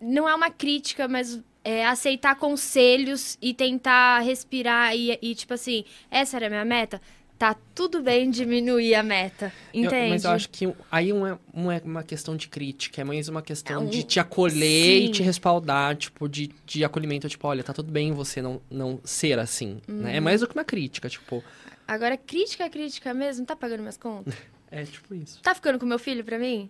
[0.00, 5.84] Não é uma crítica, mas é aceitar conselhos e tentar respirar e, e, tipo assim,
[6.10, 7.02] essa era a minha meta?
[7.40, 9.50] Tá tudo bem diminuir a meta.
[9.72, 10.10] Eu- Entende?
[10.10, 13.30] mas eu acho que aí não é, não é uma questão de crítica, é mais
[13.30, 15.12] uma questão É um- de te acolher e Sim.
[15.12, 19.38] te respaldar, tipo, de, de acolhimento, tipo, olha, tá tudo bem você não, não ser
[19.38, 20.10] assim, né?
[20.10, 20.16] Uhum.
[20.16, 21.42] É mais do que uma crítica, tipo,
[21.88, 23.46] Agora, crítica é crítica mesmo?
[23.46, 24.34] Tá pagando minhas contas?
[24.70, 25.40] é tipo isso.
[25.42, 26.68] Tá ficando com meu filho pra mim?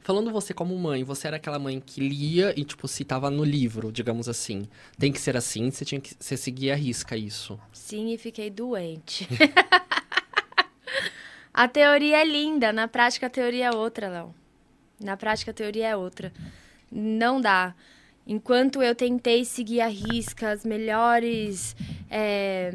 [0.00, 3.44] Falando você como mãe, você era aquela mãe que lia e, tipo, se tava no
[3.44, 4.68] livro, digamos assim.
[4.98, 7.58] Tem que ser assim, você tinha que você seguia a risca isso.
[7.72, 9.28] Sim, e fiquei doente.
[11.52, 14.34] a teoria é linda, na prática a teoria é outra, Léo.
[15.00, 16.32] Na prática a teoria é outra.
[16.90, 17.74] Não dá.
[18.26, 21.76] Enquanto eu tentei seguir a risca as melhores
[22.10, 22.72] é,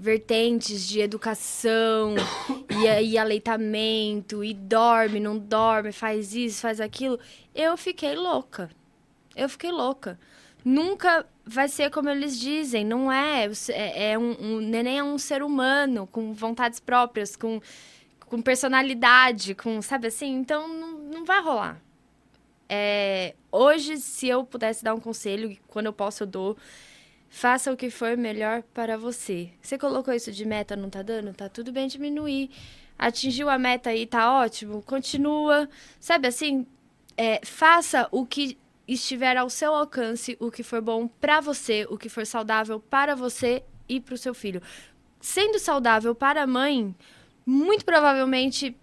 [0.00, 2.14] vertentes de educação
[2.70, 7.18] e, e aleitamento, e dorme, não dorme, faz isso, faz aquilo,
[7.54, 8.70] eu fiquei louca.
[9.34, 10.18] Eu fiquei louca.
[10.64, 13.48] Nunca vai ser como eles dizem, não é.
[13.68, 17.60] É, é um, um neném é um ser humano com vontades próprias, com,
[18.26, 20.34] com personalidade, com sabe assim.
[20.34, 21.80] Então não, não vai rolar.
[22.68, 26.56] É, hoje, se eu pudesse dar um conselho, quando eu posso eu dou,
[27.28, 29.50] faça o que for melhor para você.
[29.60, 31.32] Você colocou isso de meta, não tá dando?
[31.34, 32.50] Tá tudo bem diminuir.
[32.98, 34.82] Atingiu a meta aí, tá ótimo.
[34.82, 35.68] Continua.
[36.00, 36.66] Sabe assim,
[37.16, 41.98] é, faça o que estiver ao seu alcance, o que for bom para você, o
[41.98, 44.62] que for saudável para você e para o seu filho.
[45.20, 46.94] Sendo saudável para a mãe,
[47.44, 48.76] muito provavelmente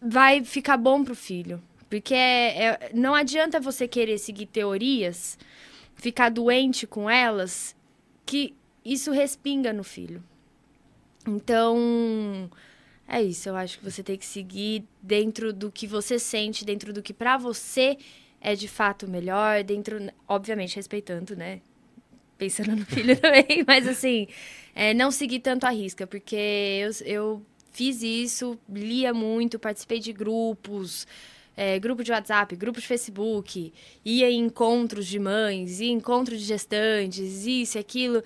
[0.00, 1.62] vai ficar bom para o filho.
[1.88, 5.38] Porque é, é, não adianta você querer seguir teorias,
[5.94, 7.75] ficar doente com elas,
[8.26, 10.22] que isso respinga no filho.
[11.26, 12.50] Então,
[13.08, 13.48] é isso.
[13.48, 17.14] Eu acho que você tem que seguir dentro do que você sente, dentro do que
[17.14, 17.96] para você
[18.40, 21.60] é de fato melhor, dentro, obviamente, respeitando, né?
[22.36, 24.28] Pensando no filho também, mas assim,
[24.74, 30.12] é, não seguir tanto a risca, porque eu, eu fiz isso, lia muito, participei de
[30.12, 31.06] grupos,
[31.56, 33.72] é, grupo de WhatsApp, grupo de Facebook,
[34.04, 38.22] ia em encontros de mães, ia em encontros de gestantes, isso e aquilo.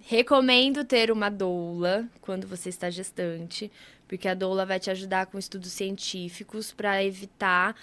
[0.00, 3.70] Recomendo ter uma doula quando você está gestante,
[4.06, 7.74] porque a doula vai te ajudar com estudos científicos para evitar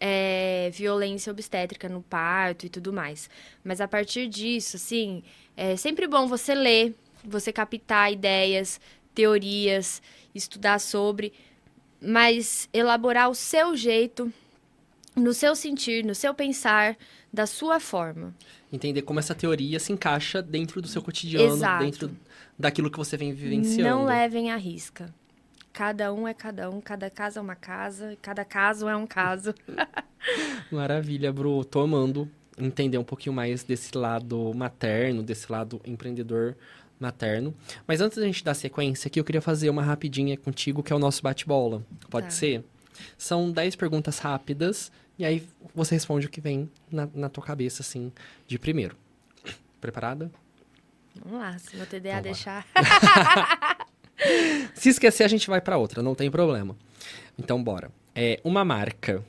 [0.00, 3.28] é, violência obstétrica no parto e tudo mais.
[3.62, 5.22] Mas a partir disso, assim,
[5.56, 8.80] é sempre bom você ler, você captar ideias,
[9.14, 10.00] teorias,
[10.34, 11.32] estudar sobre,
[12.02, 14.32] mas elaborar o seu jeito,
[15.14, 16.96] no seu sentir, no seu pensar,
[17.32, 18.34] da sua forma.
[18.72, 21.84] Entender como essa teoria se encaixa dentro do seu cotidiano, Exato.
[21.84, 22.10] dentro
[22.58, 23.88] daquilo que você vem vivenciando.
[23.88, 25.12] Não levem à risca.
[25.72, 29.54] Cada um é cada um, cada casa é uma casa, cada caso é um caso.
[30.70, 31.64] Maravilha, Bru.
[31.64, 36.56] Tô amando entender um pouquinho mais desse lado materno, desse lado empreendedor
[37.02, 37.54] materno.
[37.86, 40.96] Mas antes da gente dar sequência aqui, eu queria fazer uma rapidinha contigo, que é
[40.96, 41.82] o nosso bate-bola.
[42.08, 42.30] Pode Tá.
[42.30, 42.64] ser?
[43.18, 47.82] São 10 perguntas rápidas, e aí você responde o que vem na, na tua cabeça,
[47.82, 48.12] assim,
[48.46, 48.96] de primeiro.
[49.80, 50.30] Preparada?
[51.24, 52.22] Vamos lá, se meu TDA vai.
[52.22, 52.66] deixar.
[54.74, 56.76] Se esquecer, a gente vai pra outra, não tem problema.
[57.38, 57.90] Então, bora.
[58.14, 59.22] É uma marca.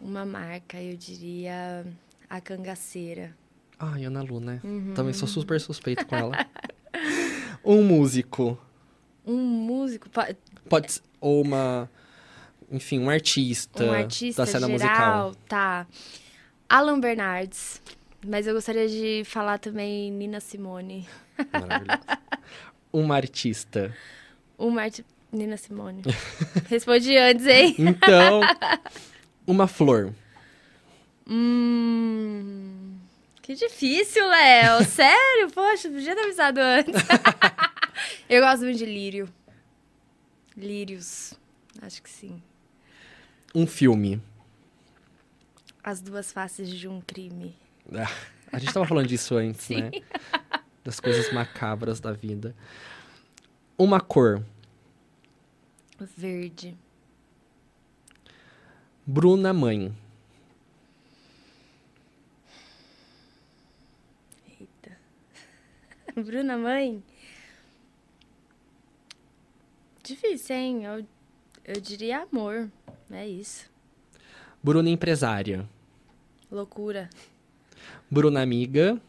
[0.00, 1.84] Uma marca, eu diria
[2.28, 3.34] a cangaceira.
[3.78, 4.60] Ai, Ana Lu, né?
[4.62, 4.92] Uhum.
[4.94, 6.46] Também sou super suspeito com ela.
[7.74, 8.58] um músico.
[9.26, 10.34] Um músico, po-
[10.68, 11.90] Pode ser, ou uma,
[12.70, 15.34] enfim, um artista, um artista da cena geral, musical.
[15.48, 15.86] tá.
[16.68, 17.80] Alan Bernardes.
[18.26, 21.06] Mas eu gostaria de falar também Nina Simone.
[21.52, 22.00] Maravilhoso.
[22.92, 23.94] Uma artista.
[24.58, 25.04] Uma arte...
[25.30, 26.02] Nina Simone.
[26.68, 27.76] Respondi antes, hein?
[27.78, 28.40] Então,
[29.46, 30.12] uma flor.
[31.30, 32.77] Hum...
[33.48, 34.84] Que difícil, Léo.
[34.84, 35.50] Sério?
[35.54, 36.92] Poxa, podia ter avisado antes.
[38.28, 39.26] eu gosto muito de lírio.
[40.54, 41.32] Lírios.
[41.80, 42.42] Acho que sim.
[43.54, 44.20] Um filme.
[45.82, 47.56] As duas faces de um crime.
[47.90, 48.12] Ah,
[48.52, 49.80] a gente tava falando disso antes, Sim.
[49.80, 49.92] né?
[50.84, 52.54] Das coisas macabras da vida.
[53.78, 54.44] Uma cor.
[55.98, 56.76] Verde.
[59.06, 59.96] Bruna Mãe.
[66.24, 67.02] Bruna, mãe?
[70.02, 70.84] Difícil, hein?
[70.84, 71.06] Eu,
[71.64, 72.70] eu diria amor.
[73.10, 73.68] É isso.
[74.62, 75.68] Bruna Empresária.
[76.50, 77.10] Loucura.
[78.10, 79.00] Bruna Amiga.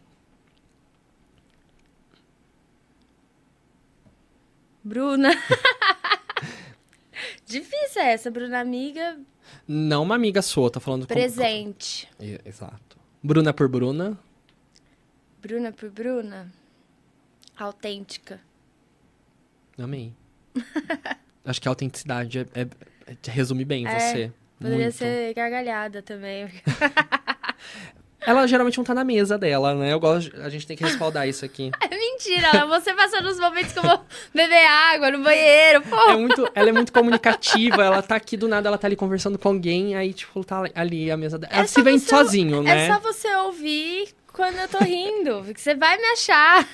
[4.84, 5.30] Bruna.
[7.46, 9.20] Difícil essa, Bruna amiga.
[9.68, 12.10] Não uma amiga sua, tá falando Presente.
[12.20, 12.98] É, Exato.
[13.22, 14.18] Bruna por Bruna.
[15.42, 16.59] Bruna por Bruna.
[17.64, 18.40] Autêntica.
[19.78, 20.14] Amei.
[21.46, 22.68] Acho que a autenticidade é, é-
[23.08, 24.32] é- resume bem É, você.
[24.60, 24.96] Poderia Muito.
[24.98, 26.50] ser gargalhada também.
[28.22, 29.94] Ela geralmente não tá na mesa dela, né?
[29.94, 30.36] Eu gosto.
[30.42, 31.72] A gente tem que respaldar isso aqui.
[31.82, 34.04] É mentira, você passou nos momentos que eu vou
[34.36, 35.96] beber água no banheiro, pô.
[36.10, 39.40] É muito, ela é muito comunicativa, ela tá aqui do nada, ela tá ali conversando
[39.40, 41.54] com alguém, aí, tipo, tá ali a mesa dela.
[41.54, 42.88] É Ela se vende você- sozinho, né?
[42.88, 46.66] É só você ouvir quando eu tô rindo, porque você vai me achar.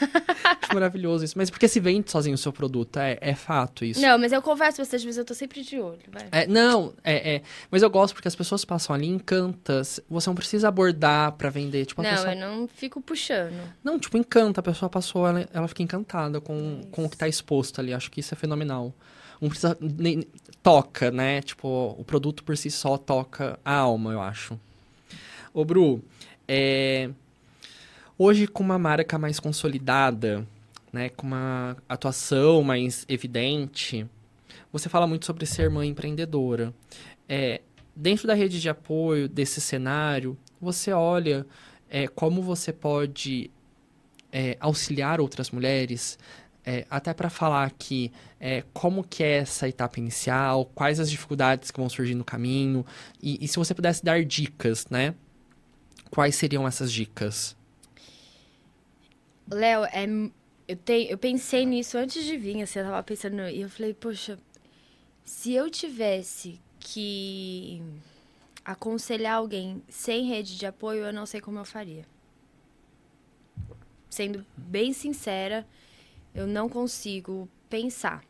[0.62, 1.36] Acho maravilhoso isso.
[1.36, 4.00] Mas porque se vende sozinho o seu produto, é, é fato isso.
[4.00, 6.28] Não, mas eu converso com vocês, mas eu tô sempre de olho, vai.
[6.32, 7.42] É, não, é, é.
[7.72, 9.82] Mas eu gosto porque as pessoas passam ali encanta.
[9.84, 11.88] Você não precisa abordar pra vender.
[11.88, 12.36] Tipo, Não, pessoa...
[12.36, 13.60] eu não fico puxando.
[13.84, 14.60] Não, tipo, encanta.
[14.60, 17.96] A pessoa passou, ela, ela fica encantada com, com o que tá exposto ali.
[17.96, 18.94] Acho que isso é fenomenal.
[19.42, 19.76] Não precisa.
[19.82, 20.24] Nem,
[20.62, 21.42] toca, né?
[21.42, 24.60] Tipo, o produto por si só toca a alma, eu acho.
[25.52, 26.04] Ô, Bru,
[26.48, 27.10] é,
[28.18, 30.48] hoje com uma marca mais consolidada,
[30.92, 31.10] né?
[31.10, 34.08] Com uma atuação mais evidente,
[34.72, 36.74] você fala muito sobre ser mãe empreendedora.
[37.28, 37.62] É,
[37.96, 41.46] dentro da rede de apoio desse cenário, você olha
[41.90, 43.50] é, como você pode
[44.32, 46.18] é, auxiliar outras mulheres
[46.66, 51.72] é, até para falar aqui é, como que é essa etapa inicial, quais as dificuldades
[51.72, 52.86] que vão surgir no caminho,
[53.22, 55.14] e, e se você pudesse dar dicas, né?
[56.10, 57.56] Quais seriam essas dicas?
[59.50, 60.06] Léo, é,
[60.68, 63.94] eu, te, eu pensei nisso antes de vir, assim, eu tava pensando, e eu falei,
[63.94, 64.40] poxa,
[65.24, 67.82] se eu tivesse que
[68.64, 72.06] aconselhar alguém sem rede de apoio, eu não sei como eu faria.
[74.10, 75.68] Sendo bem sincera,
[76.34, 78.24] eu não consigo pensar.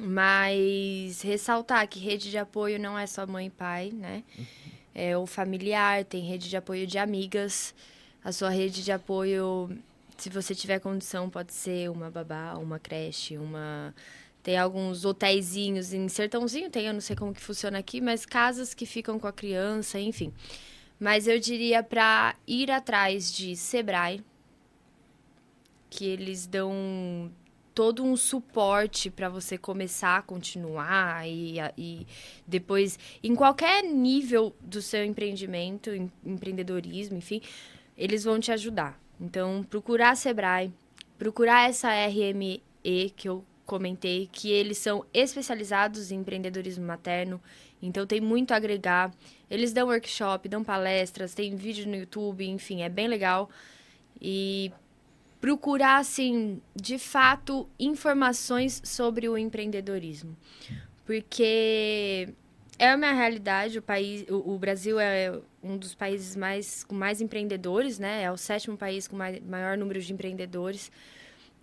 [0.00, 4.22] Mas ressaltar que rede de apoio não é só mãe e pai, né?
[4.94, 7.74] É o familiar, tem rede de apoio de amigas.
[8.22, 9.70] A sua rede de apoio,
[10.18, 13.94] se você tiver condição, pode ser uma babá, uma creche, uma
[14.42, 18.72] tem alguns hotéisinhos em Sertãozinho, tem, eu não sei como que funciona aqui, mas casas
[18.72, 20.32] que ficam com a criança, enfim.
[20.98, 24.24] Mas eu diria para ir atrás de Sebrae,
[25.90, 27.30] que eles dão
[27.74, 32.06] todo um suporte para você começar continuar e, e
[32.46, 37.40] depois, em qualquer nível do seu empreendimento, em, empreendedorismo, enfim,
[37.96, 38.98] eles vão te ajudar.
[39.20, 40.72] Então, procurar a Sebrae,
[41.18, 42.62] procurar essa RME
[43.16, 47.40] que eu comentei, que eles são especializados em empreendedorismo materno,
[47.82, 49.12] então tem muito a agregar.
[49.50, 53.50] Eles dão workshop, dão palestras, tem vídeo no YouTube, enfim, é bem legal.
[54.20, 54.72] E
[55.40, 60.36] procurar, assim, de fato, informações sobre o empreendedorismo.
[61.04, 62.34] Porque
[62.78, 67.20] é uma realidade, o país, o, o, Brasil é um dos países mais com mais
[67.20, 68.22] empreendedores, né?
[68.22, 70.92] É o sétimo país com mais, maior número de empreendedores.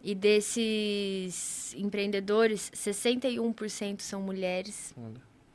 [0.03, 4.93] E desses empreendedores, 61% são mulheres.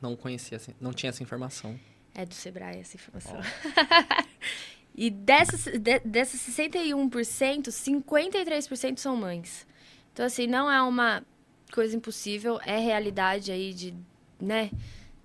[0.00, 1.78] Não conhecia, não tinha essa informação.
[2.14, 3.38] É do Sebrae essa informação.
[3.38, 4.24] Oh.
[4.94, 9.66] e dessas, de, dessas 61%, 53% são mães.
[10.12, 11.22] Então, assim, não é uma
[11.70, 13.94] coisa impossível, é realidade aí de,
[14.40, 14.70] né,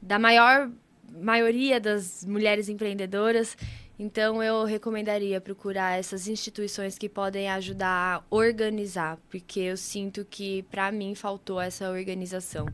[0.05, 0.69] da maior
[1.11, 3.57] maioria das mulheres empreendedoras.
[3.97, 10.63] Então, eu recomendaria procurar essas instituições que podem ajudar a organizar, porque eu sinto que,
[10.63, 12.67] para mim, faltou essa organização.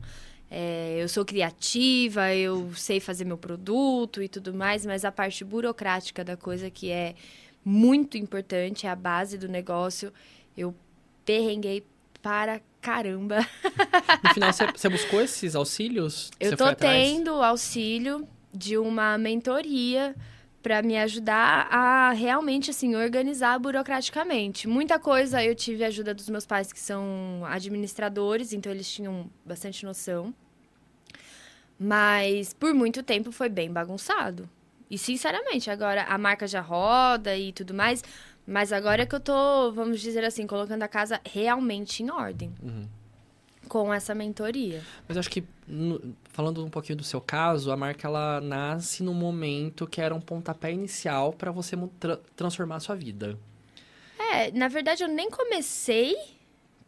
[0.50, 5.44] É, eu sou criativa, eu sei fazer meu produto e tudo mais, mas a parte
[5.44, 7.14] burocrática da coisa, que é
[7.64, 10.12] muito importante, é a base do negócio,
[10.56, 10.74] eu
[11.24, 11.86] perrenguei
[12.20, 13.46] para caramba.
[14.22, 16.30] No final, você buscou esses auxílios?
[16.38, 20.14] Eu tô tendo auxílio de uma mentoria
[20.62, 24.68] para me ajudar a realmente assim organizar burocraticamente.
[24.68, 29.30] Muita coisa eu tive a ajuda dos meus pais que são administradores, então eles tinham
[29.44, 30.34] bastante noção.
[31.78, 34.48] Mas por muito tempo foi bem bagunçado.
[34.88, 38.04] E sinceramente, agora a marca já roda e tudo mais,
[38.46, 42.52] mas agora é que eu tô, vamos dizer assim, colocando a casa realmente em ordem.
[42.62, 42.86] Uhum
[43.68, 44.82] com essa mentoria.
[45.08, 49.02] Mas eu acho que, no, falando um pouquinho do seu caso, a marca ela nasce
[49.02, 53.38] no momento que era um pontapé inicial para você tra transformar a sua vida.
[54.18, 56.14] É, na verdade eu nem comecei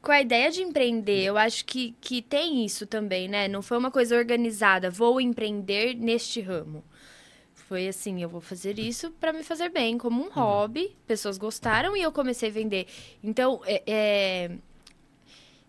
[0.02, 1.24] com a ideia de empreender.
[1.24, 3.48] Eu acho que, que tem isso também, né?
[3.48, 6.84] Não foi uma coisa organizada, vou empreender neste ramo.
[7.74, 10.30] Foi assim, eu vou fazer isso para me fazer bem, como um uhum.
[10.30, 10.96] hobby.
[11.08, 12.86] Pessoas gostaram e eu comecei a vender.
[13.20, 14.50] Então, é, é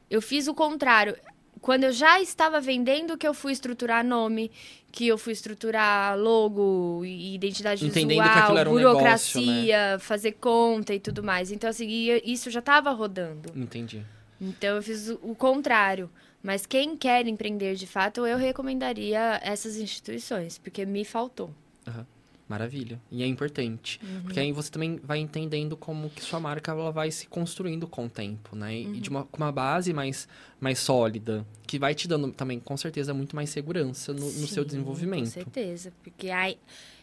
[0.07, 1.17] eu fiz o contrário.
[1.59, 4.51] Quando eu já estava vendendo, que eu fui estruturar nome,
[4.91, 9.97] que eu fui estruturar logo, identidade Entendendo visual, burocracia, um negócio, né?
[9.97, 11.51] fazer conta e tudo mais.
[11.51, 11.87] Então, assim,
[12.23, 13.51] isso já estava rodando.
[13.55, 14.05] Entendi.
[14.39, 16.07] Então, eu fiz o contrário.
[16.43, 21.49] Mas quem quer empreender de fato, eu recomendaria essas instituições, porque me faltou.
[21.87, 22.05] Uhum.
[22.47, 23.01] Maravilha.
[23.11, 23.99] E é importante.
[24.03, 24.21] Uhum.
[24.21, 28.05] Porque aí você também vai entendendo como que sua marca ela vai se construindo com
[28.05, 28.81] o tempo, né?
[28.81, 28.93] E, uhum.
[28.93, 30.27] de uma, com uma base mais,
[30.59, 34.47] mais sólida, que vai te dando também, com certeza, muito mais segurança no, Sim, no
[34.47, 35.25] seu desenvolvimento.
[35.25, 35.91] Com certeza.
[36.03, 36.59] Porque aí,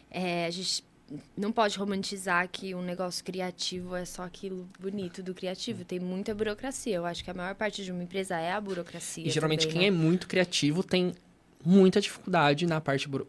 [0.09, 0.81] é, a gente
[1.35, 5.83] não pode romantizar que um negócio criativo é só aquilo bonito do criativo.
[5.83, 6.95] Tem muita burocracia.
[6.95, 9.27] Eu acho que a maior parte de uma empresa é a burocracia.
[9.27, 9.97] E geralmente também, quem né?
[9.97, 11.13] é muito criativo tem
[11.65, 13.27] muita dificuldade na parte buro...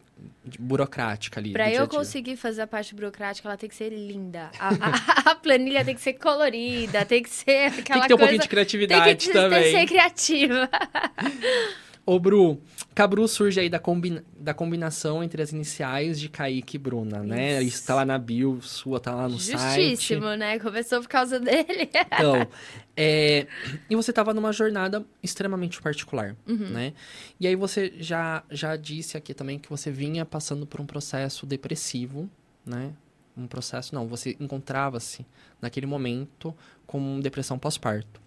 [0.59, 1.53] burocrática ali.
[1.53, 4.51] Para eu conseguir fazer a parte burocrática, ela tem que ser linda.
[4.59, 7.85] A, a, a, planilha tem que ser colorida, tem que ser aquela coisa...
[7.85, 9.63] Tem que ter um pouquinho de criatividade tem que, também.
[9.63, 10.71] Tem que ser criativa.
[12.07, 12.61] Ô, Bru,
[12.95, 14.23] Cabru surge aí da, combina...
[14.39, 17.63] da combinação entre as iniciais de Kaique e Bruna, né?
[17.63, 17.69] Isso.
[17.77, 19.91] Isso tá lá na bio sua, tá lá no Justíssimo, site.
[19.91, 20.59] Justíssimo, né?
[20.59, 21.89] Começou por causa dele.
[22.07, 22.47] Então,
[22.95, 23.47] é...
[23.89, 26.69] e você tava numa jornada extremamente particular, uhum.
[26.69, 26.93] né?
[27.41, 31.47] E aí você já, já disse aqui também que você vinha passando por um processo
[31.47, 32.29] depressivo,
[32.67, 32.93] né?
[33.35, 35.27] Um processo, não, você encontrava-se
[35.61, 36.55] naquele momento
[36.87, 38.21] com depressão pós-parto.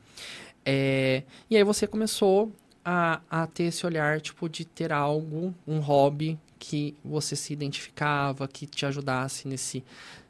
[0.65, 2.51] É, e aí você começou
[2.89, 8.47] a, a ter esse olhar, tipo, de ter algo, um hobby que você se identificava,
[8.47, 9.83] que te ajudasse nesse,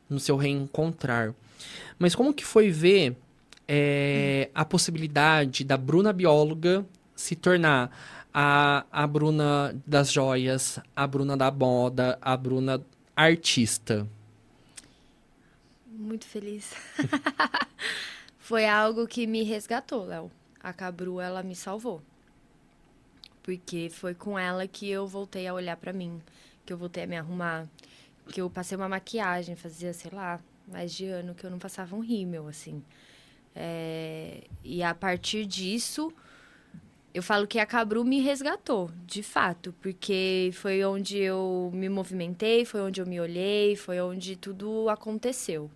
[0.10, 1.36] no seu reencontrar.
[2.00, 3.16] Mas como que foi ver
[3.68, 6.84] é, a possibilidade da Bruna bióloga
[7.16, 7.96] se tornar
[8.34, 12.84] a, a Bruna das joias, a Bruna da moda, a Bruna
[13.16, 14.08] artista?
[15.86, 16.74] Muito feliz.
[18.40, 20.32] Foi algo que me resgatou, Léo.
[20.60, 22.02] A Cabru, ela me salvou.
[23.48, 26.22] Porque foi com ela que eu voltei a olhar para mim,
[26.66, 27.66] que eu voltei a me arrumar,
[28.28, 31.96] que eu passei uma maquiagem, fazia, sei lá, mais de ano que eu não passava
[31.96, 32.84] um rímel, assim.
[33.56, 34.44] É...
[34.66, 36.12] E a partir disso,
[37.14, 42.66] eu falo que a Cabru me resgatou, de fato, porque foi onde eu me movimentei,
[42.66, 45.72] foi onde eu me olhei, foi onde tudo aconteceu.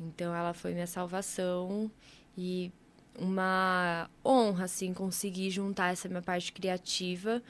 [0.00, 1.88] Então ela foi minha salvação
[2.36, 2.72] e
[3.18, 7.42] uma honra assim conseguir juntar essa minha parte criativa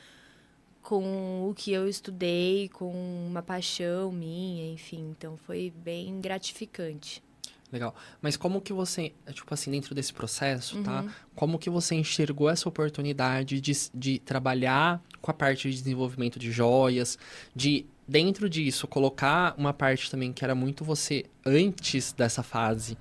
[0.83, 2.93] com o que eu estudei, com
[3.29, 7.23] uma paixão minha, enfim, então foi bem gratificante.
[7.73, 7.95] Legal.
[8.21, 11.01] Mas como que você, tipo assim, dentro desse processo, tá?
[11.01, 11.09] uhum.
[11.09, 11.15] tá?
[11.35, 16.53] Como que você enxergou essa oportunidade de, de trabalhar com a parte de desenvolvimento de
[16.53, 17.19] joias,
[17.55, 22.99] de dentro disso colocar uma parte também que era muito você antes dessa fase,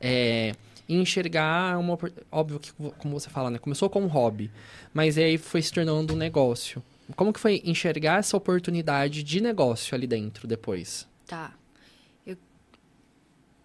[0.00, 0.54] é,
[0.88, 1.98] enxergar uma
[2.30, 3.58] óbvio que como você fala, né?
[3.58, 4.50] Começou com um hobby,
[4.92, 6.82] mas aí foi se tornando um negócio.
[7.16, 11.08] Como que foi enxergar essa oportunidade de negócio ali dentro depois?
[11.26, 11.52] Tá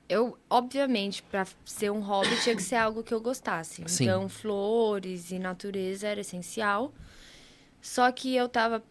[0.10, 3.84] eu, obviamente, para ser um hobby tinha que ser algo que eu gostasse.
[3.86, 4.06] Sim.
[4.06, 6.92] Então, flores e natureza era essencial.
[7.80, 8.84] Só que eu tava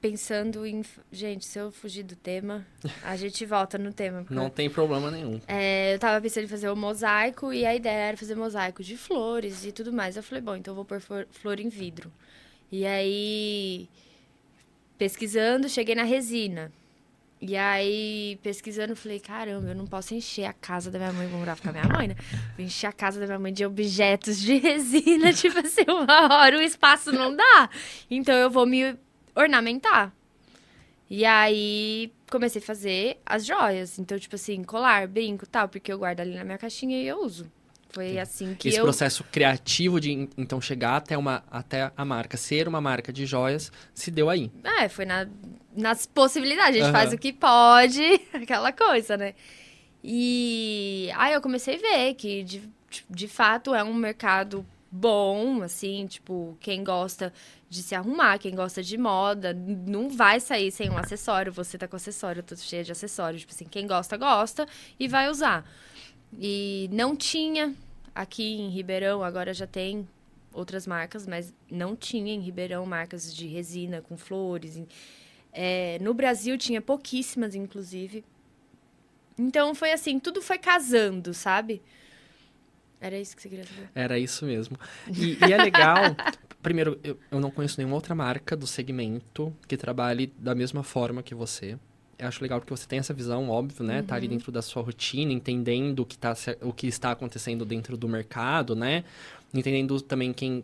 [0.00, 0.82] pensando em.
[1.12, 2.66] Gente, se eu fugir do tema,
[3.02, 4.24] a gente volta no tema.
[4.30, 5.40] Não tem problema nenhum.
[5.46, 8.82] É, eu tava pensando em fazer o um mosaico e a ideia era fazer mosaico
[8.82, 10.16] de flores e tudo mais.
[10.16, 12.10] Eu falei, bom, então eu vou pôr flor em vidro.
[12.72, 13.88] E aí,
[14.96, 16.72] pesquisando, cheguei na resina.
[17.42, 21.38] E aí, pesquisando, falei, caramba, eu não posso encher a casa da minha mãe, vou
[21.38, 22.16] morar com a minha mãe, né?
[22.54, 26.58] Vou encher a casa da minha mãe de objetos de resina, tipo assim, uma hora
[26.58, 27.70] o espaço não dá.
[28.10, 28.94] Então eu vou me
[29.34, 30.12] ornamentar.
[31.08, 33.98] E aí, comecei a fazer as joias.
[33.98, 37.20] Então, tipo assim, colar, brinco tal, porque eu guardo ali na minha caixinha e eu
[37.20, 37.50] uso.
[37.92, 38.84] Foi assim que Esse eu...
[38.84, 43.72] processo criativo de, então, chegar até, uma, até a marca, ser uma marca de joias,
[43.92, 44.50] se deu aí.
[44.62, 45.26] É, foi na,
[45.76, 46.76] nas possibilidades.
[46.76, 46.92] A gente uhum.
[46.92, 49.34] faz o que pode, aquela coisa, né?
[50.04, 52.62] E aí eu comecei a ver que, de,
[53.08, 57.32] de fato, é um mercado bom, assim, tipo, quem gosta
[57.70, 61.52] de se arrumar, quem gosta de moda, não vai sair sem um acessório.
[61.52, 63.42] Você tá com acessório, eu tô cheia de acessórios.
[63.42, 64.66] Tipo assim, quem gosta, gosta
[64.98, 65.64] e vai usar.
[66.36, 67.72] E não tinha
[68.12, 70.06] aqui em Ribeirão, agora já tem
[70.52, 74.82] outras marcas, mas não tinha em Ribeirão marcas de resina com flores.
[75.52, 78.24] É, no Brasil tinha pouquíssimas, inclusive.
[79.38, 81.80] Então foi assim, tudo foi casando, sabe?
[83.00, 83.88] Era isso que você queria saber?
[83.94, 84.76] Era isso mesmo.
[85.08, 85.96] E, e é legal.
[86.62, 91.22] primeiro, eu, eu não conheço nenhuma outra marca do segmento que trabalhe da mesma forma
[91.22, 91.78] que você
[92.20, 94.00] eu acho legal porque você tem essa visão, óbvio, né?
[94.00, 94.06] Uhum.
[94.06, 94.34] Tá ali uhum.
[94.34, 98.76] dentro da sua rotina, entendendo o que, tá, o que está acontecendo dentro do mercado,
[98.76, 99.04] né?
[99.54, 100.62] Entendendo também quem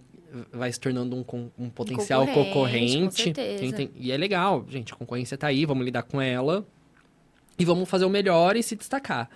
[0.52, 3.32] vai se tornando um, um potencial concorrente.
[3.32, 3.90] concorrente.
[3.96, 6.66] e é legal, gente, a concorrência tá aí, vamos lidar com ela
[7.58, 9.30] e vamos fazer o melhor e se destacar.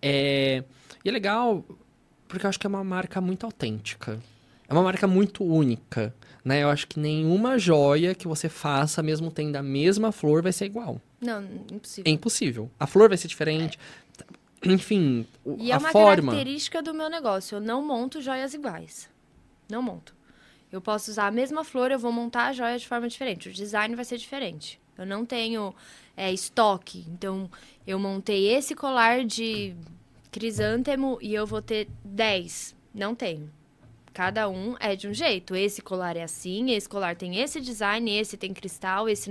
[0.00, 0.62] É,
[1.04, 1.64] e é legal
[2.28, 4.20] porque eu acho que é uma marca muito autêntica.
[4.68, 6.14] É uma marca muito única,
[6.44, 6.62] né?
[6.62, 10.66] Eu acho que nenhuma joia que você faça, mesmo tendo a mesma flor, vai ser
[10.66, 11.00] igual.
[11.20, 12.04] Não, impossível.
[12.06, 12.70] É impossível.
[12.78, 13.78] A flor vai ser diferente.
[14.20, 14.70] É.
[14.70, 15.26] Enfim,
[15.58, 16.32] e a é uma forma...
[16.32, 17.56] característica do meu negócio.
[17.56, 19.08] Eu não monto joias iguais.
[19.68, 20.14] Não monto.
[20.70, 23.48] Eu posso usar a mesma flor, eu vou montar a joia de forma diferente.
[23.48, 24.78] O design vai ser diferente.
[24.98, 25.74] Eu não tenho
[26.16, 27.06] é, estoque.
[27.08, 27.50] Então,
[27.86, 29.74] eu montei esse colar de
[30.38, 32.76] crisântemo e eu vou ter 10.
[32.94, 33.50] Não tenho.
[34.14, 35.56] Cada um é de um jeito.
[35.56, 39.30] Esse colar é assim, esse colar tem esse design, esse tem cristal, esse.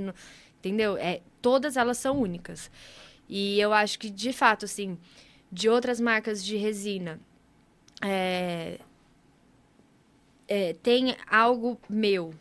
[0.60, 0.98] Entendeu?
[0.98, 2.70] É, todas elas são únicas.
[3.30, 4.98] E eu acho que, de fato, assim,
[5.50, 7.20] de outras marcas de resina,
[8.02, 8.78] é,
[10.46, 12.34] é, tem algo meu,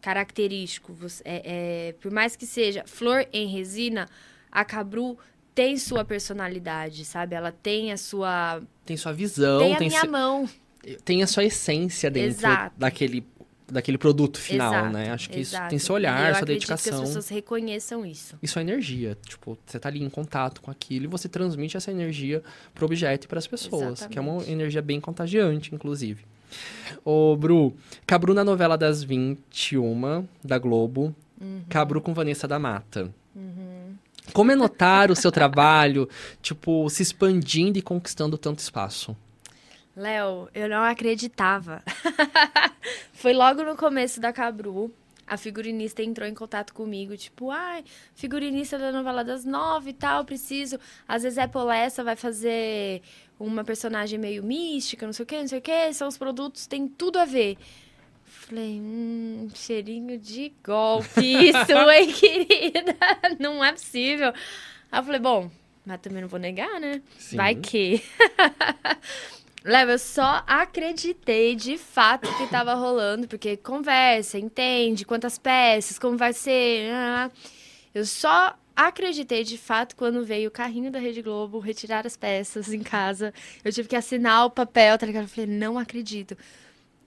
[0.00, 0.96] característico.
[1.24, 4.08] É, é, por mais que seja flor em resina,
[4.52, 5.18] a Cabru
[5.54, 7.34] tem sua personalidade, sabe?
[7.34, 8.60] Ela tem a sua...
[8.84, 9.60] Tem sua visão.
[9.60, 10.48] Tem a tem minha mão.
[11.04, 12.74] Tem a sua essência dentro Exato.
[12.76, 13.24] daquele
[13.66, 15.10] daquele produto final, Exato, né?
[15.10, 15.62] Acho que exato.
[15.64, 16.92] isso tem seu olhar, eu sua dedicação.
[16.92, 18.38] que as pessoas reconheçam isso.
[18.42, 19.16] Isso é energia.
[19.26, 22.42] Tipo, você tá ali em contato com aquilo e você transmite essa energia
[22.74, 24.06] pro objeto e para as pessoas.
[24.06, 24.52] Que é uma Exatamente.
[24.52, 26.24] energia bem contagiante, inclusive.
[27.04, 27.74] Ô, Bru,
[28.06, 31.14] Cabru na novela das 21, da Globo.
[31.40, 31.62] Uhum.
[31.68, 33.10] Cabru com Vanessa da Mata.
[34.34, 36.08] Como é notar o seu trabalho,
[36.42, 39.16] tipo, se expandindo e conquistando tanto espaço?
[39.96, 41.84] Léo, eu não acreditava.
[43.14, 44.92] Foi logo no começo da Cabru.
[45.24, 47.84] A figurinista entrou em contato comigo, tipo, ai,
[48.16, 50.80] figurinista da novela das nove e tal, preciso.
[51.06, 53.02] Às vezes é Polessa, vai fazer
[53.38, 56.66] uma personagem meio mística, não sei o que, não sei o que, são os produtos,
[56.66, 57.56] tem tudo a ver.
[58.40, 62.96] Falei, hum, cheirinho de golpe isso, hein, querida?
[63.38, 64.28] Não é possível.
[64.92, 65.50] Aí eu falei, bom,
[65.86, 67.00] mas também não vou negar, né?
[67.18, 67.36] Sim.
[67.36, 68.02] Vai que.
[69.64, 76.18] Leva, eu só acreditei de fato que tava rolando, porque conversa, entende quantas peças, como
[76.18, 76.90] vai ser.
[76.92, 77.30] ah,
[77.94, 82.72] Eu só acreditei de fato quando veio o carrinho da Rede Globo retirar as peças
[82.74, 83.32] em casa.
[83.64, 85.22] Eu tive que assinar o papel, tá ligado?
[85.22, 86.36] Eu falei, não acredito.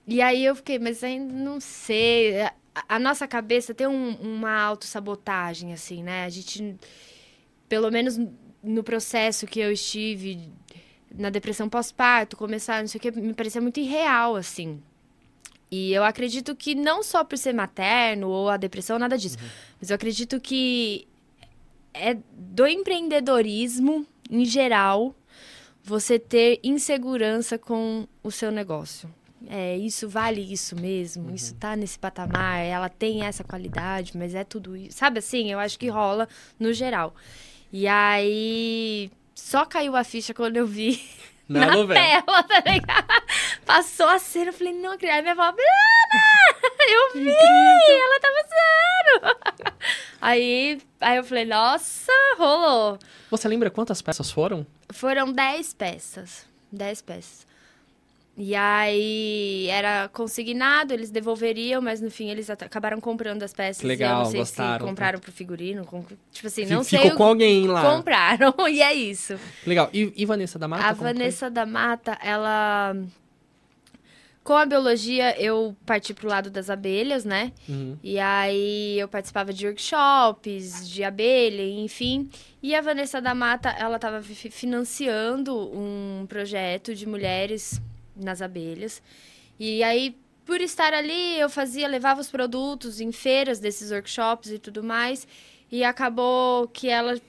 [0.07, 2.41] E aí eu fiquei, mas ainda não sei.
[2.41, 2.53] A,
[2.89, 6.23] a nossa cabeça tem um- uma autossabotagem, assim, né?
[6.25, 6.75] A gente,
[7.67, 8.17] pelo menos
[8.63, 10.49] no processo que eu estive
[11.13, 14.81] na depressão pós-parto, começar, não sei o que, me parecia muito irreal, assim.
[15.69, 19.37] E eu acredito que não só por ser materno ou a depressão, nada disso.
[19.79, 21.05] Mas eu acredito que
[21.93, 25.13] é do empreendedorismo, em geral,
[25.83, 29.09] você ter insegurança com o seu negócio.
[29.49, 34.43] É, isso vale isso mesmo, isso tá nesse patamar, ela tem essa qualidade, mas é
[34.43, 34.97] tudo isso.
[34.97, 36.27] Sabe assim, eu acho que rola
[36.59, 37.15] no geral.
[37.71, 41.01] E aí, só caiu a ficha quando eu vi
[41.47, 42.01] Na na, novela.
[42.01, 43.07] tela, tá ligado?
[43.65, 45.15] Passou a cena, eu falei, não acredito.
[45.15, 45.63] Aí minha avó, Bruna,
[46.89, 49.77] eu vi, ela tá passando.
[50.19, 52.97] Aí, aí eu falei, nossa, rolou.
[53.29, 54.65] Você lembra quantas peças foram?
[54.89, 56.45] Foram 10 peças.
[56.71, 57.46] 10 peças.
[58.39, 63.81] E aí era consignado, eles devolveriam, mas no fim eles acabaram comprando as peças.
[63.81, 64.85] Que legal, eu não sei gostaram.
[64.85, 65.83] se compraram pro figurino.
[65.83, 67.95] com- Tipo assim, não Ficou sei o com alguém lá.
[67.95, 68.53] compraram.
[68.69, 69.39] E é isso.
[69.65, 69.89] Legal.
[69.91, 70.83] E, e Vanessa da Mata?
[70.83, 71.13] a como foi?
[71.13, 72.95] Vanessa da Mata, ela.
[74.43, 77.51] Com a biologia, eu parti pro lado das abelhas, né?
[77.67, 77.97] Uhum.
[78.01, 82.29] E aí eu participava de workshops, de abelha, enfim.
[82.63, 87.81] E a Vanessa da Mata, ela estava financiando um projeto de mulheres
[88.19, 89.01] nas abelhas.
[89.59, 90.15] E aí,
[90.45, 95.27] por estar ali, eu fazia, levava os produtos em feiras desses workshops e tudo mais.
[95.71, 97.19] E acabou que ela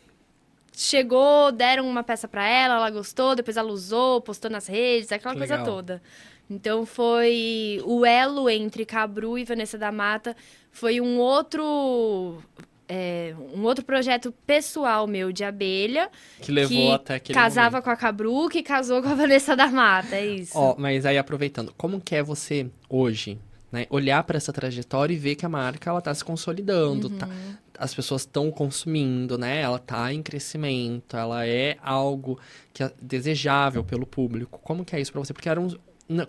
[0.73, 5.35] chegou, deram uma peça para ela, ela gostou, depois ela usou, postou nas redes, aquela
[5.35, 5.75] Que coisa legal.
[5.75, 6.03] toda.
[6.49, 10.35] Então foi o elo entre Cabru e Vanessa da Mata
[10.71, 12.43] foi um outro
[12.89, 16.09] é, um outro projeto pessoal meu de abelha
[16.41, 17.85] Que levou que até aquele casava momento.
[17.85, 20.53] com a Cabru que casou com a Vanessa da Mata, é isso.
[20.59, 23.39] Ó, mas aí aproveitando, como que é você hoje,
[23.71, 27.27] né, olhar para essa trajetória e ver que a marca ela tá se consolidando, tá,
[27.27, 27.55] Uhum.
[27.79, 29.61] as pessoas estão consumindo, né?
[29.61, 32.41] Ela tá em crescimento, ela é algo
[32.73, 34.59] que é desejável pelo público.
[34.65, 35.33] Como que é isso para você?
[35.35, 35.69] Porque era um,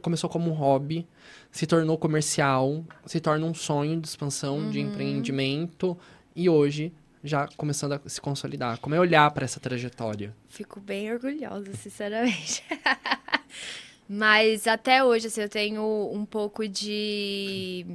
[0.01, 1.07] começou como um hobby,
[1.51, 4.88] se tornou comercial, se torna um sonho de expansão, de Uhum.
[4.89, 5.97] empreendimento
[6.39, 8.79] e hoje já começando a se consolidar.
[8.79, 10.33] Como é olhar para essa trajetória?
[10.47, 12.63] Fico bem orgulhosa, sinceramente.
[14.07, 17.85] Mas até hoje, assim, eu tenho um pouco de.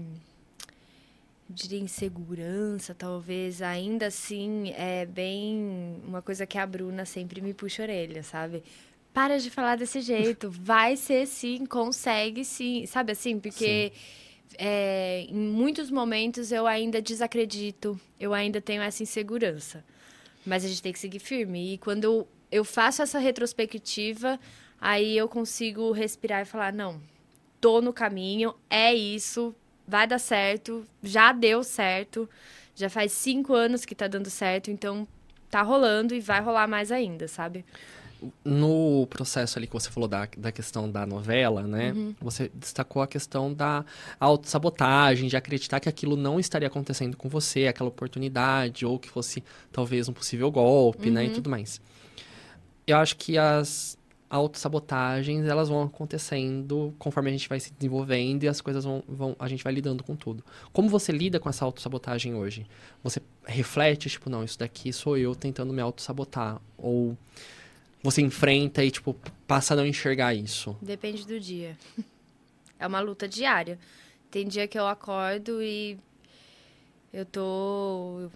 [1.48, 3.62] de insegurança, talvez.
[3.62, 6.02] Ainda assim, é bem.
[6.06, 8.62] Uma coisa que a Bruna sempre me puxa a orelha, sabe?
[9.14, 10.50] Para de falar desse jeito.
[10.50, 12.84] Vai ser sim, consegue sim.
[12.84, 13.40] Sabe assim?
[13.40, 13.90] Porque.
[14.58, 19.84] É, em muitos momentos eu ainda desacredito, eu ainda tenho essa insegurança.
[20.44, 21.74] Mas a gente tem que seguir firme.
[21.74, 24.38] E quando eu, eu faço essa retrospectiva,
[24.80, 27.00] aí eu consigo respirar e falar: não,
[27.60, 29.54] tô no caminho, é isso,
[29.86, 32.28] vai dar certo, já deu certo,
[32.74, 35.08] já faz cinco anos que tá dando certo, então
[35.50, 37.64] tá rolando e vai rolar mais ainda, sabe?
[38.44, 41.92] No processo ali que você falou da, da questão da novela, né?
[41.92, 42.14] Uhum.
[42.20, 43.84] Você destacou a questão da
[44.20, 49.42] autossabotagem, de acreditar que aquilo não estaria acontecendo com você, aquela oportunidade, ou que fosse
[49.72, 51.24] talvez um possível golpe, né?
[51.24, 51.34] E Uhum.
[51.34, 51.80] tudo mais.
[52.86, 53.96] Eu acho que as
[54.28, 59.36] autossabotagens, elas vão acontecendo conforme a gente vai se desenvolvendo e as coisas vão, vão...
[59.38, 60.44] A gente vai lidando com tudo.
[60.72, 62.66] Como você lida com essa autossabotagem hoje?
[63.02, 66.60] Você reflete, tipo, não, isso daqui sou eu tentando me autossabotar.
[66.76, 67.16] Ou
[68.04, 70.76] você enfrenta e, tipo, passa a não enxergar isso.
[70.80, 71.76] Depende do dia.
[72.76, 73.78] É uma luta diária.
[74.30, 75.96] tem dia que eu acordo e
[77.12, 78.28] eu tô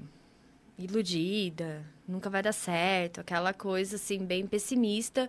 [0.79, 5.29] iludida, nunca vai dar certo, aquela coisa assim bem pessimista.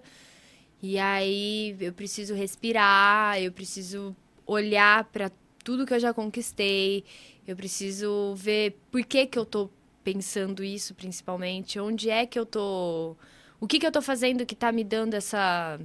[0.81, 4.15] E aí eu preciso respirar, eu preciso
[4.45, 5.31] olhar para
[5.63, 7.03] tudo que eu já conquistei,
[7.47, 9.69] eu preciso ver por que que eu tô
[10.03, 13.17] pensando isso principalmente, onde é que eu tô,
[13.59, 15.79] o que que eu tô fazendo que tá me dando essa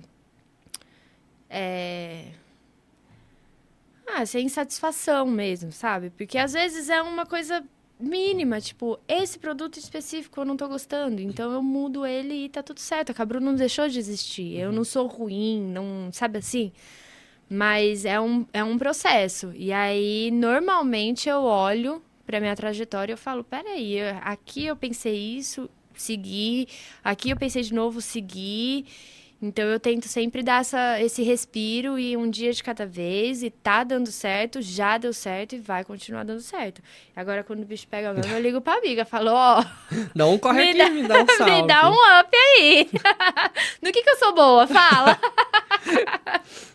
[1.51, 2.33] é...
[4.07, 6.11] Ah, essa insatisfação mesmo, sabe?
[6.11, 7.65] Porque às vezes é uma coisa
[7.99, 12.63] mínima, tipo, esse produto específico eu não tô gostando, então eu mudo ele e tá
[12.63, 13.11] tudo certo.
[13.11, 14.59] A Cabru não deixou de existir.
[14.59, 16.73] Eu não sou ruim, não, sabe assim?
[17.49, 19.53] Mas é um, é um processo.
[19.55, 25.15] E aí, normalmente, eu olho pra minha trajetória e eu falo, peraí, aqui eu pensei
[25.37, 25.69] isso,
[26.01, 26.69] segui,
[27.03, 28.87] aqui eu pensei de novo, segui.
[29.47, 33.51] Então eu tento sempre dar essa, esse respiro e um dia de cada vez e
[33.51, 36.81] tá dando certo, já deu certo e vai continuar dando certo.
[37.15, 39.65] Agora quando o bicho pega mesmo, eu ligo pra amiga, falo, ó, oh,
[40.17, 41.53] dá um corre aqui, dá, me dá um salve.
[41.53, 42.89] me dá um up aí.
[43.83, 44.67] no que que eu sou boa?
[44.67, 45.19] Fala.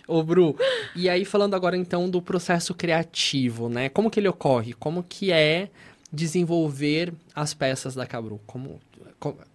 [0.07, 0.55] Ô, Bru,
[0.95, 3.89] e aí falando agora então do processo criativo, né?
[3.89, 4.73] Como que ele ocorre?
[4.73, 5.69] Como que é
[6.11, 8.39] desenvolver as peças da Cabru?
[8.45, 8.79] Como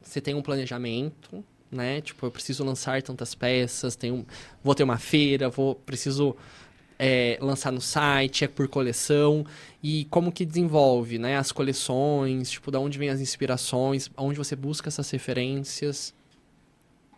[0.02, 2.00] você tem um planejamento, né?
[2.00, 4.26] Tipo, eu preciso lançar tantas peças, tenho,
[4.62, 6.36] vou ter uma feira, vou preciso
[6.98, 9.44] é, lançar no site, é por coleção
[9.82, 11.36] e como que desenvolve, né?
[11.36, 16.14] As coleções, tipo, da onde vem as inspirações, onde você busca essas referências.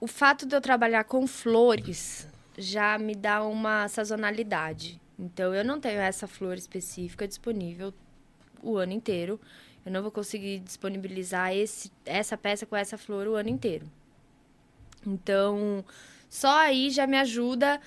[0.01, 2.29] O fato de eu trabalhar com flores
[2.59, 5.01] já me dá uma sazonalidade.
[5.19, 7.93] Então, eu não tenho essa flor específica disponível
[8.63, 9.41] o ano inteiro.
[9.87, 13.87] Eu não vou conseguir disponibilizar esse, essa peça com essa flor o ano inteiro.
[15.07, 15.85] Então,
[16.29, 17.81] só aí já me ajuda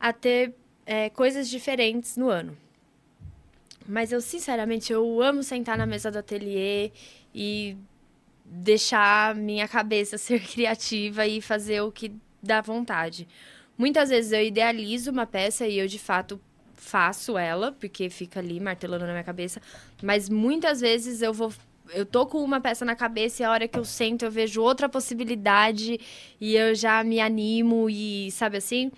[0.00, 0.52] a ter
[0.84, 2.58] é, coisas diferentes no ano.
[3.86, 6.90] Mas eu, sinceramente, eu amo sentar na mesa do ateliê
[7.32, 7.76] e
[8.44, 12.12] deixar minha cabeça ser criativa e fazer o que
[12.42, 13.28] dá vontade.
[13.78, 16.40] Muitas vezes eu idealizo uma peça e eu, de fato,
[16.80, 19.60] faço ela, porque fica ali martelando na minha cabeça.
[20.02, 21.52] Mas muitas vezes eu vou
[21.92, 24.62] eu tô com uma peça na cabeça e a hora que eu sento eu vejo
[24.62, 25.98] outra possibilidade
[26.40, 28.92] e eu já me animo e sabe assim?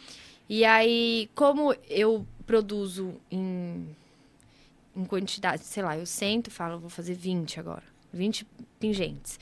[0.46, 3.86] E aí, como eu produzo em,
[4.94, 8.46] em quantidade, sei lá, eu sento e falo, vou fazer 20 agora, 20
[8.78, 9.40] pingentes.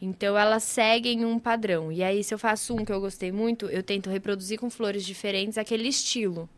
[0.00, 1.92] Então elas seguem um padrão.
[1.92, 5.04] E aí, se eu faço um que eu gostei muito, eu tento reproduzir com flores
[5.04, 6.48] diferentes aquele estilo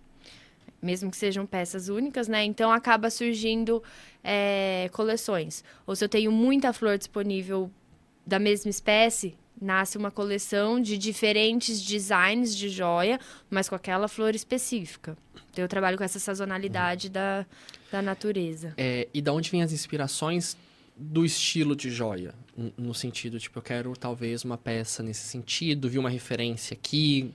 [0.80, 2.44] mesmo que sejam peças únicas, né?
[2.44, 3.82] Então acaba surgindo
[4.22, 5.64] é, coleções.
[5.86, 7.70] Ou se eu tenho muita flor disponível
[8.26, 13.18] da mesma espécie, nasce uma coleção de diferentes designs de joia,
[13.50, 15.16] mas com aquela flor específica.
[15.50, 17.44] Então eu trabalho com essa sazonalidade da,
[17.90, 18.74] da natureza.
[18.76, 20.56] É, e da onde vêm as inspirações
[20.96, 22.34] do estilo de joia?
[22.76, 27.32] No sentido, tipo, eu quero talvez uma peça nesse sentido, vi uma referência aqui.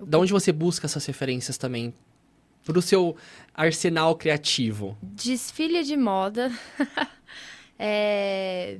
[0.00, 1.92] Da onde você busca essas referências também
[2.66, 3.16] para o seu
[3.54, 4.98] arsenal criativo?
[5.00, 6.52] Desfile de moda,
[7.78, 8.78] é,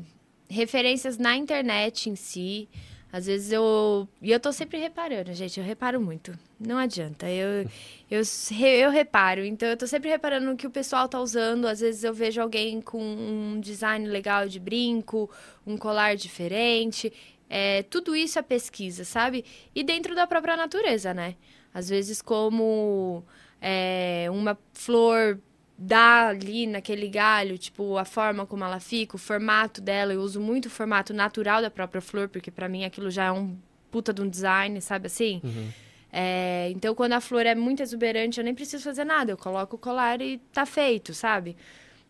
[0.50, 2.68] referências na internet em si.
[3.12, 4.06] Às vezes eu.
[4.20, 5.58] E eu tô sempre reparando, gente.
[5.58, 6.36] Eu reparo muito.
[6.60, 7.30] Não adianta.
[7.30, 7.66] Eu,
[8.10, 8.22] eu,
[8.60, 9.44] eu reparo.
[9.44, 11.66] Então eu tô sempre reparando o que o pessoal tá usando.
[11.66, 15.30] Às vezes eu vejo alguém com um design legal de brinco,
[15.66, 17.10] um colar diferente.
[17.48, 19.44] É, tudo isso é pesquisa, sabe?
[19.74, 21.36] E dentro da própria natureza, né?
[21.72, 23.24] Às vezes, como
[23.60, 25.38] é, uma flor
[25.78, 30.12] dá ali naquele galho, tipo, a forma como ela fica, o formato dela.
[30.12, 33.32] Eu uso muito o formato natural da própria flor, porque para mim aquilo já é
[33.32, 33.56] um
[33.90, 35.40] puta de um design, sabe assim?
[35.44, 35.68] Uhum.
[36.12, 39.32] É, então, quando a flor é muito exuberante, eu nem preciso fazer nada.
[39.32, 41.56] Eu coloco o colar e tá feito, sabe?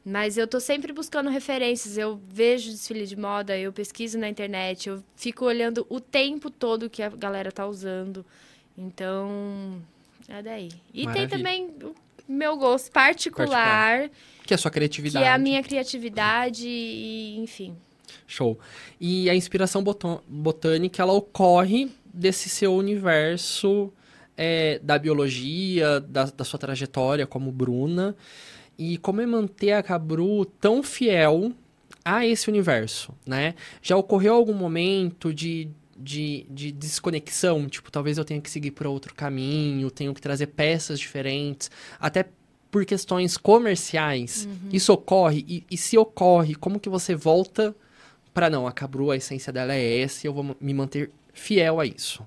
[0.04, 1.98] Mas eu tô sempre buscando referências.
[1.98, 6.88] Eu vejo desfile de moda, eu pesquiso na internet, eu fico olhando o tempo todo
[6.88, 8.24] que a galera tá usando.
[8.78, 9.82] Então,
[10.28, 10.68] é daí.
[10.92, 11.28] E Maravilha.
[11.28, 11.94] tem também o
[12.28, 14.10] meu gosto particular, particular.
[14.44, 15.24] Que é a sua criatividade.
[15.24, 17.76] Que é a minha criatividade e, enfim.
[18.26, 18.58] Show.
[19.00, 19.84] E a inspiração
[20.28, 23.92] botânica, ela ocorre desse seu universo
[24.36, 28.16] é, da biologia, da, da sua trajetória como Bruna.
[28.78, 31.52] E como é manter a Cabru tão fiel
[32.04, 33.54] a esse universo, né?
[33.82, 35.68] Já ocorreu algum momento de
[35.98, 40.48] de, de desconexão, tipo, talvez eu tenha que seguir por outro caminho, tenho que trazer
[40.48, 42.26] peças diferentes, até
[42.70, 44.46] por questões comerciais.
[44.46, 44.68] Uhum.
[44.72, 45.44] Isso ocorre?
[45.48, 47.74] E, e, se ocorre, como que você volta
[48.34, 51.80] para não, a Cabru, a essência dela é essa e eu vou me manter fiel
[51.80, 52.26] a isso?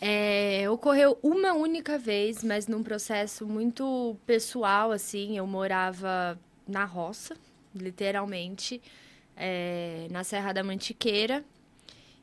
[0.00, 5.36] É, ocorreu uma única vez, mas num processo muito pessoal, assim.
[5.36, 7.36] Eu morava na roça,
[7.74, 8.80] literalmente,
[9.36, 11.44] é, na Serra da Mantiqueira.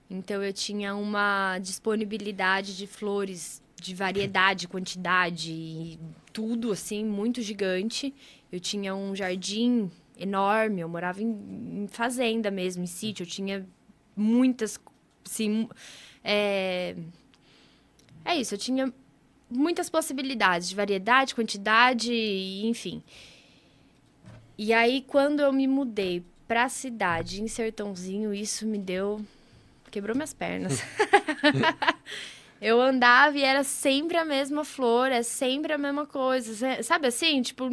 [0.10, 6.00] Então eu tinha uma disponibilidade de flores de variedade, quantidade e
[6.32, 8.14] tudo assim muito gigante.
[8.52, 13.24] Eu tinha um jardim enorme, eu morava em, em fazenda mesmo, em sítio.
[13.24, 13.68] Eu tinha
[14.16, 14.80] muitas,
[15.24, 15.68] sim,
[16.24, 16.96] é,
[18.24, 18.54] é isso.
[18.56, 18.94] Eu tinha
[19.50, 22.14] muitas possibilidades de variedade, quantidade,
[22.64, 23.04] enfim.
[24.58, 29.20] E aí quando eu me mudei para a cidade, em Sertãozinho, isso me deu
[29.96, 30.84] quebrou minhas pernas.
[32.62, 36.84] eu andava e era sempre a mesma flor, é sempre a mesma coisa.
[36.84, 37.42] Sabe assim?
[37.42, 37.70] Tipo.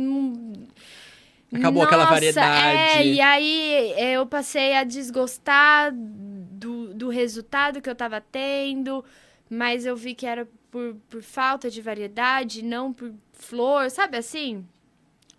[1.52, 2.78] Acabou Nossa, aquela variedade.
[2.78, 9.04] É, e aí eu passei a desgostar do, do resultado que eu tava tendo,
[9.50, 14.64] mas eu vi que era por, por falta de variedade, não por flor, sabe assim?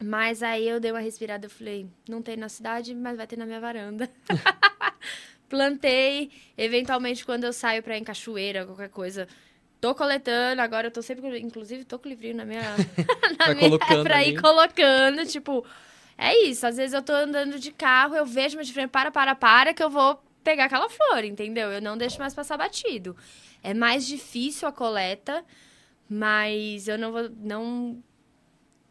[0.04, 3.38] Mas aí eu dei uma respirada e falei, não tem na cidade, mas vai ter
[3.38, 4.10] na minha varanda.
[5.54, 6.32] plantei.
[6.58, 9.28] Eventualmente, quando eu saio pra ir em cachoeira, qualquer coisa,
[9.80, 10.60] tô coletando.
[10.64, 12.62] Agora eu tô sempre, inclusive, tô com o livrinho na minha.
[13.40, 14.32] na Vai minha colocando pra ali.
[14.32, 15.24] ir colocando.
[15.28, 15.64] Tipo,
[16.18, 16.66] é isso.
[16.66, 19.76] Às vezes eu tô andando de carro, eu vejo uma de frente, para, para, para,
[19.76, 21.72] que eu vou pegar aquela flor, entendeu?
[21.72, 23.16] Eu não deixo mais passar batido.
[23.62, 25.46] É mais difícil a coleta,
[26.10, 27.30] mas eu não vou.
[27.30, 28.04] Não...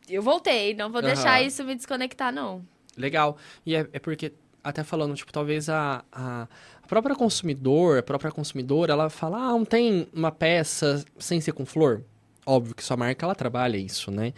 [0.08, 1.12] Eu voltei, não vou Aham.
[1.12, 2.64] deixar isso me desconectar, não.
[2.96, 3.36] Legal.
[3.66, 4.32] E é, é porque,
[4.62, 6.48] até falando, tipo, talvez a, a,
[6.86, 11.64] própria consumidor, a própria consumidora, ela fala, ah, não tem uma peça sem ser com
[11.66, 12.02] flor?
[12.44, 14.32] Óbvio que sua marca, ela trabalha isso, né?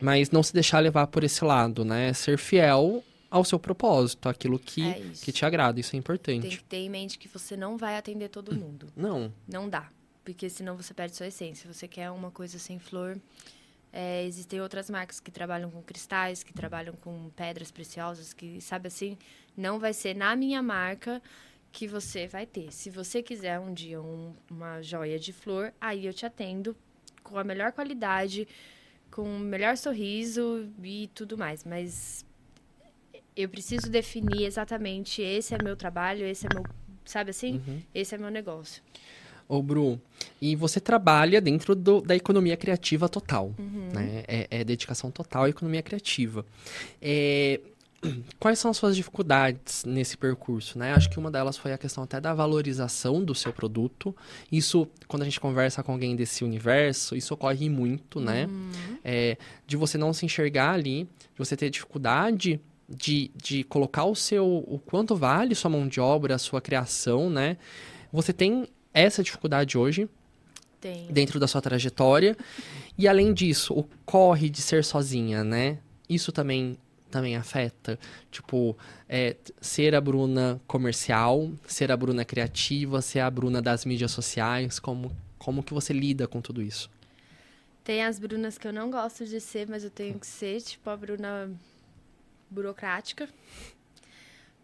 [0.00, 2.12] Mas não se deixar levar por esse lado, né?
[2.12, 6.48] Ser fiel ao seu propósito, aquilo que, É que te agrada, isso é Tem importante.
[6.58, 8.88] que ter em mente que você não vai atender todo mundo.
[8.96, 9.88] Não, Não dá.
[10.24, 11.72] Porque senão você perde sua essência.
[11.72, 13.18] Você quer uma coisa sem flor.
[13.92, 18.86] é, existem outras marcas que trabalham com cristais, que trabalham com pedras preciosas, que, sabe
[18.88, 19.18] assim,
[19.56, 21.20] não vai ser na minha marca
[21.70, 22.72] que você vai ter.
[22.72, 26.76] Se você quiser um dia um- uma joia de flor, aí eu te atendo
[27.22, 28.46] com a melhor qualidade,
[29.10, 31.64] com o melhor sorriso e tudo mais.
[31.64, 32.24] Mas
[33.36, 36.64] eu preciso definir exatamente esse é meu trabalho, esse é meu,
[37.04, 37.54] sabe assim?
[37.66, 37.82] Uhum.
[37.94, 38.82] Esse é meu negócio.
[39.48, 40.00] Ô, Bru,
[40.40, 43.88] e você trabalha dentro do- da economia criativa total, Uhum.
[43.92, 44.24] né?
[44.26, 46.44] É, é dedicação total à economia criativa.
[47.00, 47.60] É,
[48.38, 50.92] quais são as suas dificuldades nesse percurso, né?
[50.92, 54.14] Acho que uma delas foi a questão até da valorização do seu produto.
[54.50, 58.48] Isso, quando a gente conversa com alguém desse universo, isso ocorre muito, né?
[59.04, 59.36] É,
[59.66, 64.46] de você não se enxergar ali, de você ter dificuldade de, de colocar o seu...
[64.46, 67.56] o quanto vale sua mão de obra, a sua criação, né?
[68.12, 70.08] Você tem essa dificuldade hoje,
[71.10, 72.36] dentro da sua trajetória.
[72.98, 75.78] E além disso, o corre de ser sozinha, né?
[76.08, 76.76] Isso também
[77.12, 77.98] também afeta,
[78.30, 78.76] tipo,
[79.08, 84.80] é, ser a Bruna comercial, ser a Bruna criativa, ser a Bruna das mídias sociais,
[84.80, 86.88] como como que você lida com tudo isso?
[87.82, 90.88] Tem as Brunas que eu não gosto de ser, mas eu tenho que ser, tipo
[90.88, 91.50] a Bruna
[92.48, 93.28] burocrática.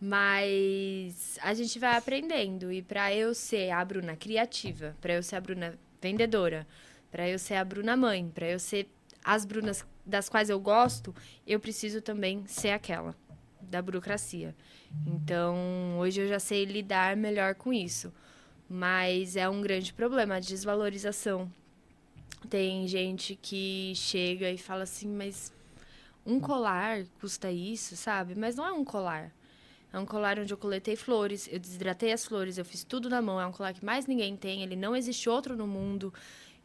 [0.00, 2.70] Mas a gente vai aprendendo.
[2.70, 6.64] E pra eu ser a Bruna criativa, pra eu ser a Bruna vendedora,
[7.10, 8.88] pra eu ser a Bruna mãe, pra eu ser
[9.34, 11.14] as Brunas das quais eu gosto,
[11.46, 13.14] eu preciso também ser aquela
[13.60, 14.54] da burocracia.
[15.06, 18.12] Então, hoje eu já sei lidar melhor com isso.
[18.68, 21.50] Mas é um grande problema a desvalorização
[22.48, 25.52] tem gente que chega e fala assim, mas
[26.24, 28.34] um colar custa isso, sabe?
[28.34, 29.32] Mas não é um colar.
[29.92, 33.22] É um colar onde eu coletei flores, eu desidratei as flores, eu fiz tudo na
[33.22, 33.40] mão.
[33.40, 36.12] É um colar que mais ninguém tem, ele não existe outro no mundo.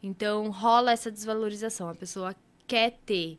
[0.02, 1.88] Então rola essa desvalorização.
[1.88, 2.34] A pessoa
[2.66, 3.38] quer ter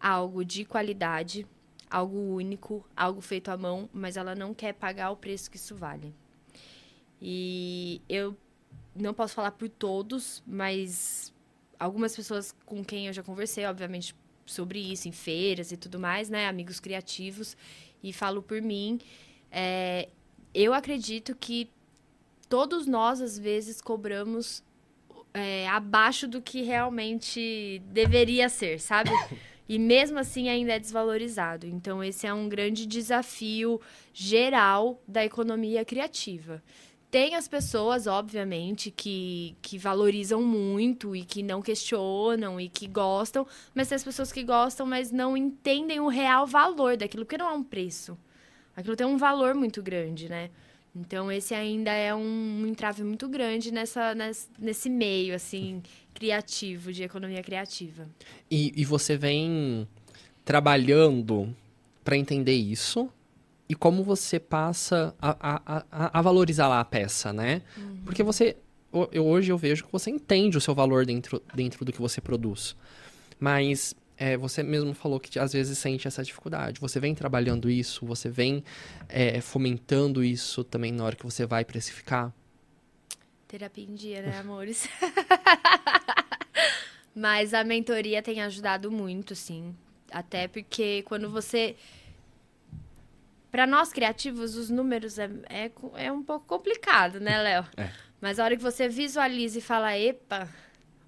[0.00, 1.46] algo de qualidade,
[1.90, 5.74] algo único, algo feito à mão, mas ela não quer pagar o preço que isso
[5.74, 6.14] vale.
[7.20, 8.36] E eu
[8.94, 11.32] não posso falar por todos, mas
[11.78, 14.14] algumas pessoas com quem eu já conversei, obviamente,
[14.44, 16.46] sobre isso, em feiras e tudo mais, né?
[16.46, 17.56] Amigos criativos,
[18.02, 19.00] e falo por mim.
[19.50, 20.08] é,
[20.54, 21.68] eu acredito que
[22.48, 24.62] todos nós, às vezes, cobramos
[25.36, 29.10] é, abaixo do que realmente deveria ser, sabe?
[29.68, 31.66] E mesmo assim ainda é desvalorizado.
[31.66, 33.80] Então, esse é um grande desafio
[34.12, 36.62] geral da economia criativa.
[37.10, 43.46] Tem as pessoas, obviamente, que, que valorizam muito e que não questionam e que gostam,
[43.74, 47.50] mas tem as pessoas que gostam, mas não entendem o real valor daquilo, porque não
[47.50, 48.16] é um preço.
[48.76, 50.50] Aquilo tem um valor muito grande, né?
[50.98, 55.82] Então, esse ainda é um, um entrave muito grande nessa, nesse, nesse meio, assim,
[56.14, 58.08] criativo, de economia criativa.
[58.50, 59.86] E, e você vem
[60.42, 61.54] trabalhando
[62.02, 63.10] para entender isso
[63.68, 67.60] e como você passa a, a, a, valorizar lá a peça, né?
[67.76, 68.00] Uhum.
[68.04, 68.56] Porque você,
[69.12, 72.20] eu, hoje eu vejo que você entende o seu valor dentro, dentro do que você
[72.20, 72.74] produz.
[73.38, 76.80] Mas é, você mesmo falou que às vezes sente essa dificuldade.
[76.80, 78.64] Você vem trabalhando isso, você vem
[79.08, 82.32] é, fomentando isso também na hora que você vai precificar?
[83.46, 84.88] Terapia em dia, né, amores?
[87.14, 89.74] Mas a mentoria tem ajudado muito, sim.
[90.10, 91.76] Até porque quando você.
[93.50, 97.66] Para nós criativos, os números é, é, é um pouco complicado, né, Léo?
[97.76, 97.90] É.
[98.18, 100.48] Mas a hora que você visualiza e fala, epa,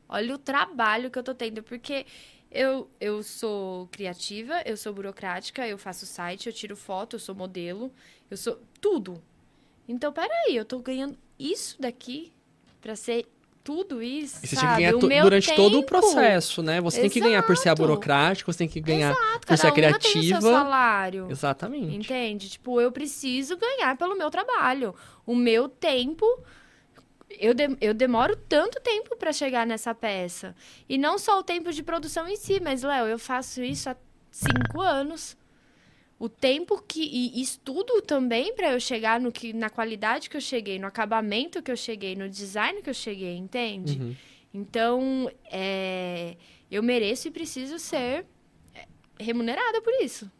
[0.08, 1.62] olha o trabalho que eu tô tendo.
[1.62, 2.06] Porque
[2.50, 7.34] eu, eu sou criativa, eu sou burocrática, eu faço site, eu tiro foto, eu sou
[7.34, 7.92] modelo,
[8.30, 9.22] eu sou tudo.
[9.86, 12.32] Então, peraí, eu tô ganhando isso daqui
[12.80, 13.26] para ser
[13.62, 14.38] tudo isso.
[14.42, 14.76] E você sabe?
[14.76, 15.56] tinha que ganhar durante tempo.
[15.56, 16.80] todo o processo, né?
[16.80, 17.02] Você Exato.
[17.02, 19.46] tem que ganhar por ser burocrática, você tem que ganhar Exato.
[19.46, 20.12] por ser criativa.
[20.12, 21.26] Tem o seu salário.
[21.30, 21.94] Exatamente.
[21.94, 22.48] Entende?
[22.48, 24.94] Tipo, eu preciso ganhar pelo meu trabalho.
[25.26, 26.24] O meu tempo
[27.30, 30.54] eu, de, eu demoro tanto tempo para chegar nessa peça.
[30.88, 33.96] E não só o tempo de produção em si, mas, Léo, eu faço isso há
[34.30, 35.36] cinco anos.
[36.18, 37.00] O tempo que.
[37.00, 41.62] E estudo também para eu chegar no que, na qualidade que eu cheguei, no acabamento
[41.62, 44.00] que eu cheguei, no design que eu cheguei, entende?
[44.00, 44.16] Uhum.
[44.52, 46.36] Então, é,
[46.70, 48.26] eu mereço e preciso ser
[48.74, 48.86] é,
[49.20, 50.30] remunerada por isso.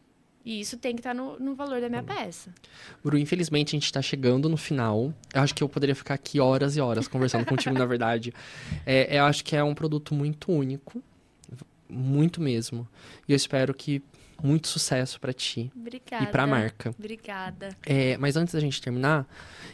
[0.49, 2.51] E isso tem que estar tá no, no, valor da minha peça.
[3.03, 5.13] Bru, infelizmente a gente está chegando no final.
[5.31, 8.33] Eu acho que eu poderia ficar aqui horas e horas conversando contigo, na verdade.
[8.83, 11.03] É, eu acho que é um produto muito único.
[11.87, 12.87] Muito mesmo.
[13.27, 14.01] E eu espero que
[14.41, 15.71] muito sucesso para ti.
[15.75, 16.23] Obrigada.
[16.23, 16.95] E para a marca.
[16.97, 17.69] Obrigada.
[17.85, 19.27] É, mas antes da gente terminar,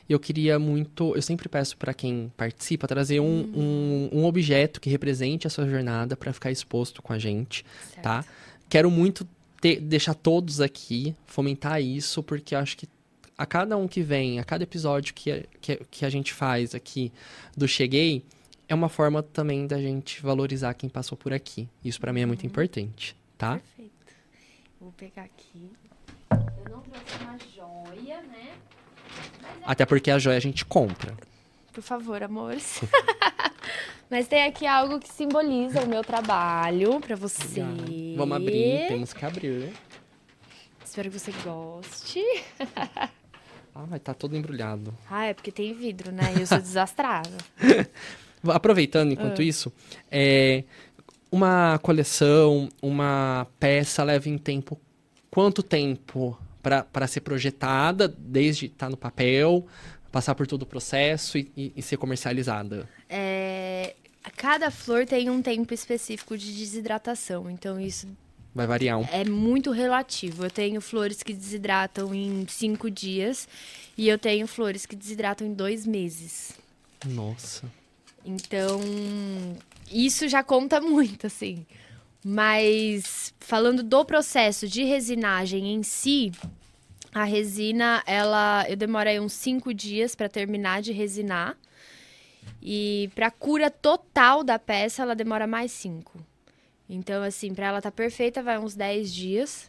[0.09, 1.15] eu queria muito.
[1.15, 4.09] Eu sempre peço para quem participa trazer um, hum.
[4.11, 8.03] um, um, objeto que represente a sua jornada para ficar exposto com a gente, certo.
[8.03, 8.25] tá?
[8.67, 9.25] Quero muito
[9.61, 12.87] ter, deixar todos aqui, fomentar isso, porque acho que
[13.37, 17.11] a cada um que vem, a cada episódio que, que, que a gente faz aqui
[17.55, 18.23] do Cheguei,
[18.67, 21.67] é uma forma também da gente valorizar quem passou por aqui.
[21.83, 22.47] Isso para mim é muito uhum.
[22.49, 23.59] importante, tá?
[23.59, 23.91] Perfeito.
[24.79, 25.71] Vou pegar aqui.
[26.31, 28.53] Eu não trouxe uma joia, né?
[28.53, 29.63] É...
[29.65, 31.15] Até porque a joia a gente compra.
[31.73, 32.81] Por favor, amores.
[34.09, 37.63] Mas tem aqui algo que simboliza o meu trabalho para você.
[38.15, 39.73] Vamos abrir, temos que abrir.
[40.83, 42.21] Espero que você goste.
[43.75, 44.93] ah, tá todo embrulhado.
[45.09, 46.33] Ah, é porque tem vidro, né?
[46.37, 47.35] E eu sou desastrada.
[48.47, 49.43] Aproveitando enquanto ah.
[49.43, 49.73] isso,
[50.09, 50.63] é,
[51.31, 54.79] uma coleção, uma peça leva em tempo
[55.29, 59.67] quanto tempo para ser projetada, desde estar tá no papel,
[60.15, 62.87] passar por todo o processo e, e, e ser comercializada?
[63.09, 63.93] É,
[64.37, 68.07] cada flor tem um tempo específico de desidratação, então isso
[68.53, 68.97] vai variar.
[68.97, 69.05] Um...
[69.11, 70.45] É muito relativo.
[70.45, 73.45] Eu tenho flores que desidratam em cinco dias
[73.97, 76.53] e eu tenho flores que desidratam em dois meses.
[77.05, 77.69] Nossa.
[78.23, 78.79] Então
[79.91, 81.65] isso já conta muito, assim.
[82.23, 86.31] Mas falando do processo de resinagem em si,
[87.15, 91.57] a resina, ela, eu demorei uns cinco dias para terminar de resinar.
[92.61, 96.19] E para cura total da peça, ela demora mais cinco.
[96.89, 99.65] Então, assim, para ela estar tá perfeita, vai uns 10 dias.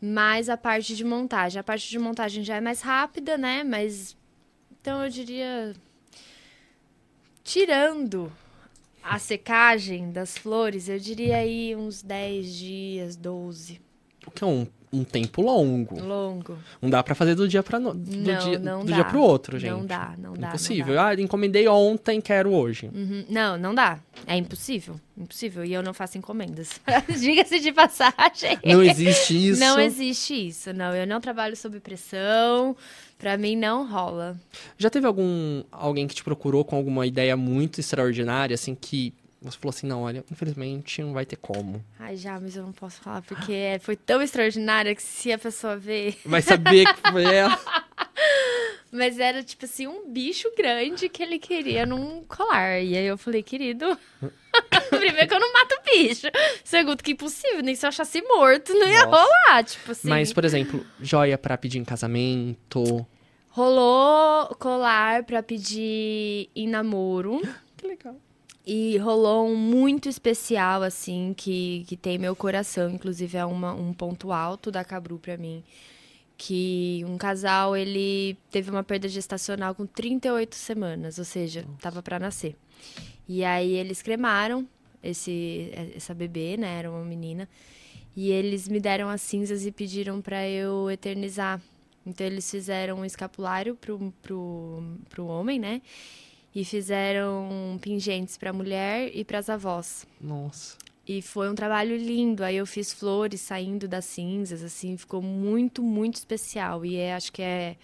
[0.00, 1.58] Mais a parte de montagem.
[1.58, 3.64] A parte de montagem já é mais rápida, né?
[3.64, 4.16] Mas.
[4.80, 5.74] Então, eu diria.
[7.42, 8.32] Tirando
[9.02, 13.80] a secagem das flores, eu diria aí uns 10 dias, 12.
[14.24, 16.00] O que é um um tempo longo.
[16.00, 16.58] Longo.
[16.80, 17.94] Não dá para fazer do dia para no...
[17.94, 18.94] do não, dia não do dá.
[18.94, 19.70] dia pro outro, gente.
[19.70, 20.48] Não dá, não dá.
[20.48, 20.86] Impossível.
[20.86, 21.08] Não dá.
[21.08, 22.90] Ah, encomendei ontem, quero hoje.
[22.94, 23.24] Uhum.
[23.28, 23.98] Não, não dá.
[24.26, 24.98] É impossível.
[25.16, 25.64] Impossível.
[25.64, 26.80] E eu não faço encomendas.
[27.20, 28.58] Diga-se de passagem.
[28.64, 29.60] Não existe isso.
[29.60, 30.72] Não existe isso.
[30.72, 32.76] Não, eu não trabalho sob pressão.
[33.18, 34.38] Para mim não rola.
[34.78, 39.56] Já teve algum alguém que te procurou com alguma ideia muito extraordinária assim que você
[39.56, 41.84] falou assim, não, olha, infelizmente não vai ter como.
[41.98, 45.38] Ai, já, mas eu não posso falar, porque é, foi tão extraordinária que se a
[45.38, 46.18] pessoa ver...
[46.24, 47.58] Vai saber que foi ela.
[48.90, 52.80] mas era, tipo assim, um bicho grande que ele queria num colar.
[52.82, 53.96] E aí eu falei, querido...
[54.90, 56.26] Primeiro que eu não mato bicho.
[56.64, 59.22] Segundo que impossível, nem se eu achasse morto, não ia Nossa.
[59.22, 60.08] rolar, tipo assim.
[60.08, 63.06] Mas, por exemplo, joia para pedir em casamento...
[63.50, 67.40] Rolou colar para pedir em namoro.
[67.78, 68.20] Que legal.
[68.70, 72.90] E rolou um muito especial, assim, que, que tem meu coração.
[72.90, 75.64] Inclusive, é uma, um ponto alto da Cabru pra mim.
[76.36, 82.18] que um casal ele teve uma perda gestacional com 38 semanas, ou seja, estava para
[82.18, 82.56] nascer.
[83.28, 84.66] E aí eles cremaram
[85.02, 86.78] esse essa bebê, né?
[86.78, 87.48] Era uma menina.
[88.16, 91.60] E eles me deram as cinzas e pediram para eu eternizar.
[92.06, 95.82] Então eles fizeram um escapulário pro, pro, pro homem, né?
[96.54, 100.06] E fizeram pingentes para a mulher e para as avós.
[100.20, 100.76] Nossa.
[101.06, 102.44] E foi um trabalho lindo.
[102.44, 106.84] Aí eu fiz flores saindo das cinzas, assim, ficou muito, muito especial.
[106.84, 107.76] E é, acho que é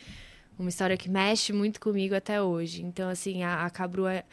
[0.59, 2.83] uma história que mexe muito comigo até hoje.
[2.83, 4.25] Então, assim, a, a Cabru, é,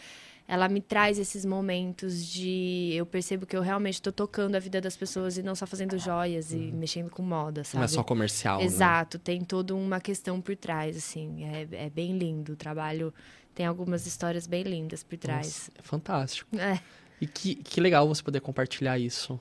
[0.48, 2.92] ela me traz esses momentos de.
[2.94, 5.98] Eu percebo que eu realmente estou tocando a vida das pessoas e não só fazendo
[5.98, 7.78] joias e mexendo com moda, sabe?
[7.78, 8.58] Não é só comercial.
[8.60, 8.66] né?
[8.66, 11.46] Exato, tem toda uma questão por trás, assim.
[11.46, 12.52] É, é bem lindo.
[12.54, 13.14] O trabalho
[13.62, 15.46] tem algumas histórias bem lindas por trás.
[15.46, 16.50] Nossa, é fantástico.
[16.58, 16.80] É.
[17.22, 19.40] E que, que legal você poder compartilhar isso.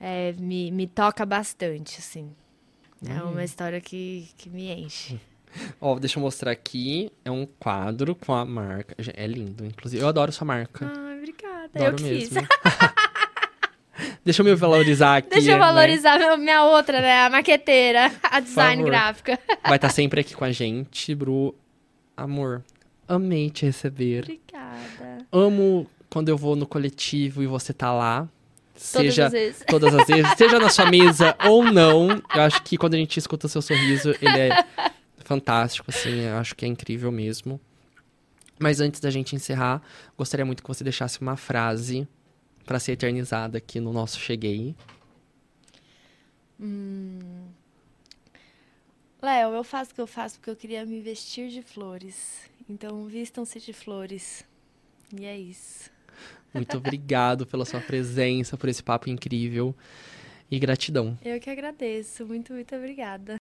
[0.00, 2.32] É, me, me toca bastante, assim.
[3.08, 3.30] É Hum.
[3.30, 5.20] uma história que, que me enche.
[5.80, 7.12] Ó, deixa eu mostrar aqui.
[7.24, 8.96] É um quadro com a marca.
[9.14, 10.02] É lindo, inclusive.
[10.02, 10.90] Eu adoro sua marca.
[10.92, 11.70] Ai, obrigada.
[11.76, 12.40] Adoro eu que mesmo.
[12.40, 12.48] fiz.
[14.24, 15.30] Deixa eu me valorizar aqui.
[15.30, 15.64] Deixa eu né?
[15.64, 17.22] valorizar meu- minha outra, né?
[17.22, 19.38] A maqueteira, a design gráfica.
[19.62, 21.54] Vai estar sempre aqui com a gente, Bru.
[22.16, 22.64] Amor,
[23.08, 24.22] amei te receber.
[24.24, 25.26] Obrigada.
[25.32, 28.28] Amo quando eu vou no coletivo e você tá lá.
[28.74, 29.64] Todas Seja as vezes.
[29.66, 32.10] todas as vezes, seja na sua mesa ou não.
[32.34, 34.64] Eu acho que quando a gente escuta o seu sorriso, ele é
[35.24, 37.60] fantástico, assim, eu acho que é incrível mesmo.
[38.58, 39.82] Mas antes da gente encerrar,
[40.16, 42.06] gostaria muito que você deixasse uma frase
[42.64, 44.74] pra ser eternizada aqui no nosso Cheguei.
[49.22, 52.48] Léo, eu faço o que eu faço porque eu queria me vestir de flores.
[52.68, 54.44] Então, vistam-se de flores.
[55.18, 55.90] E é isso.
[56.52, 59.74] Muito obrigado pela sua presença, por esse papo incrível.
[60.50, 61.18] E gratidão.
[61.22, 62.26] Eu que agradeço.
[62.26, 63.36] Muito, muito obrigada.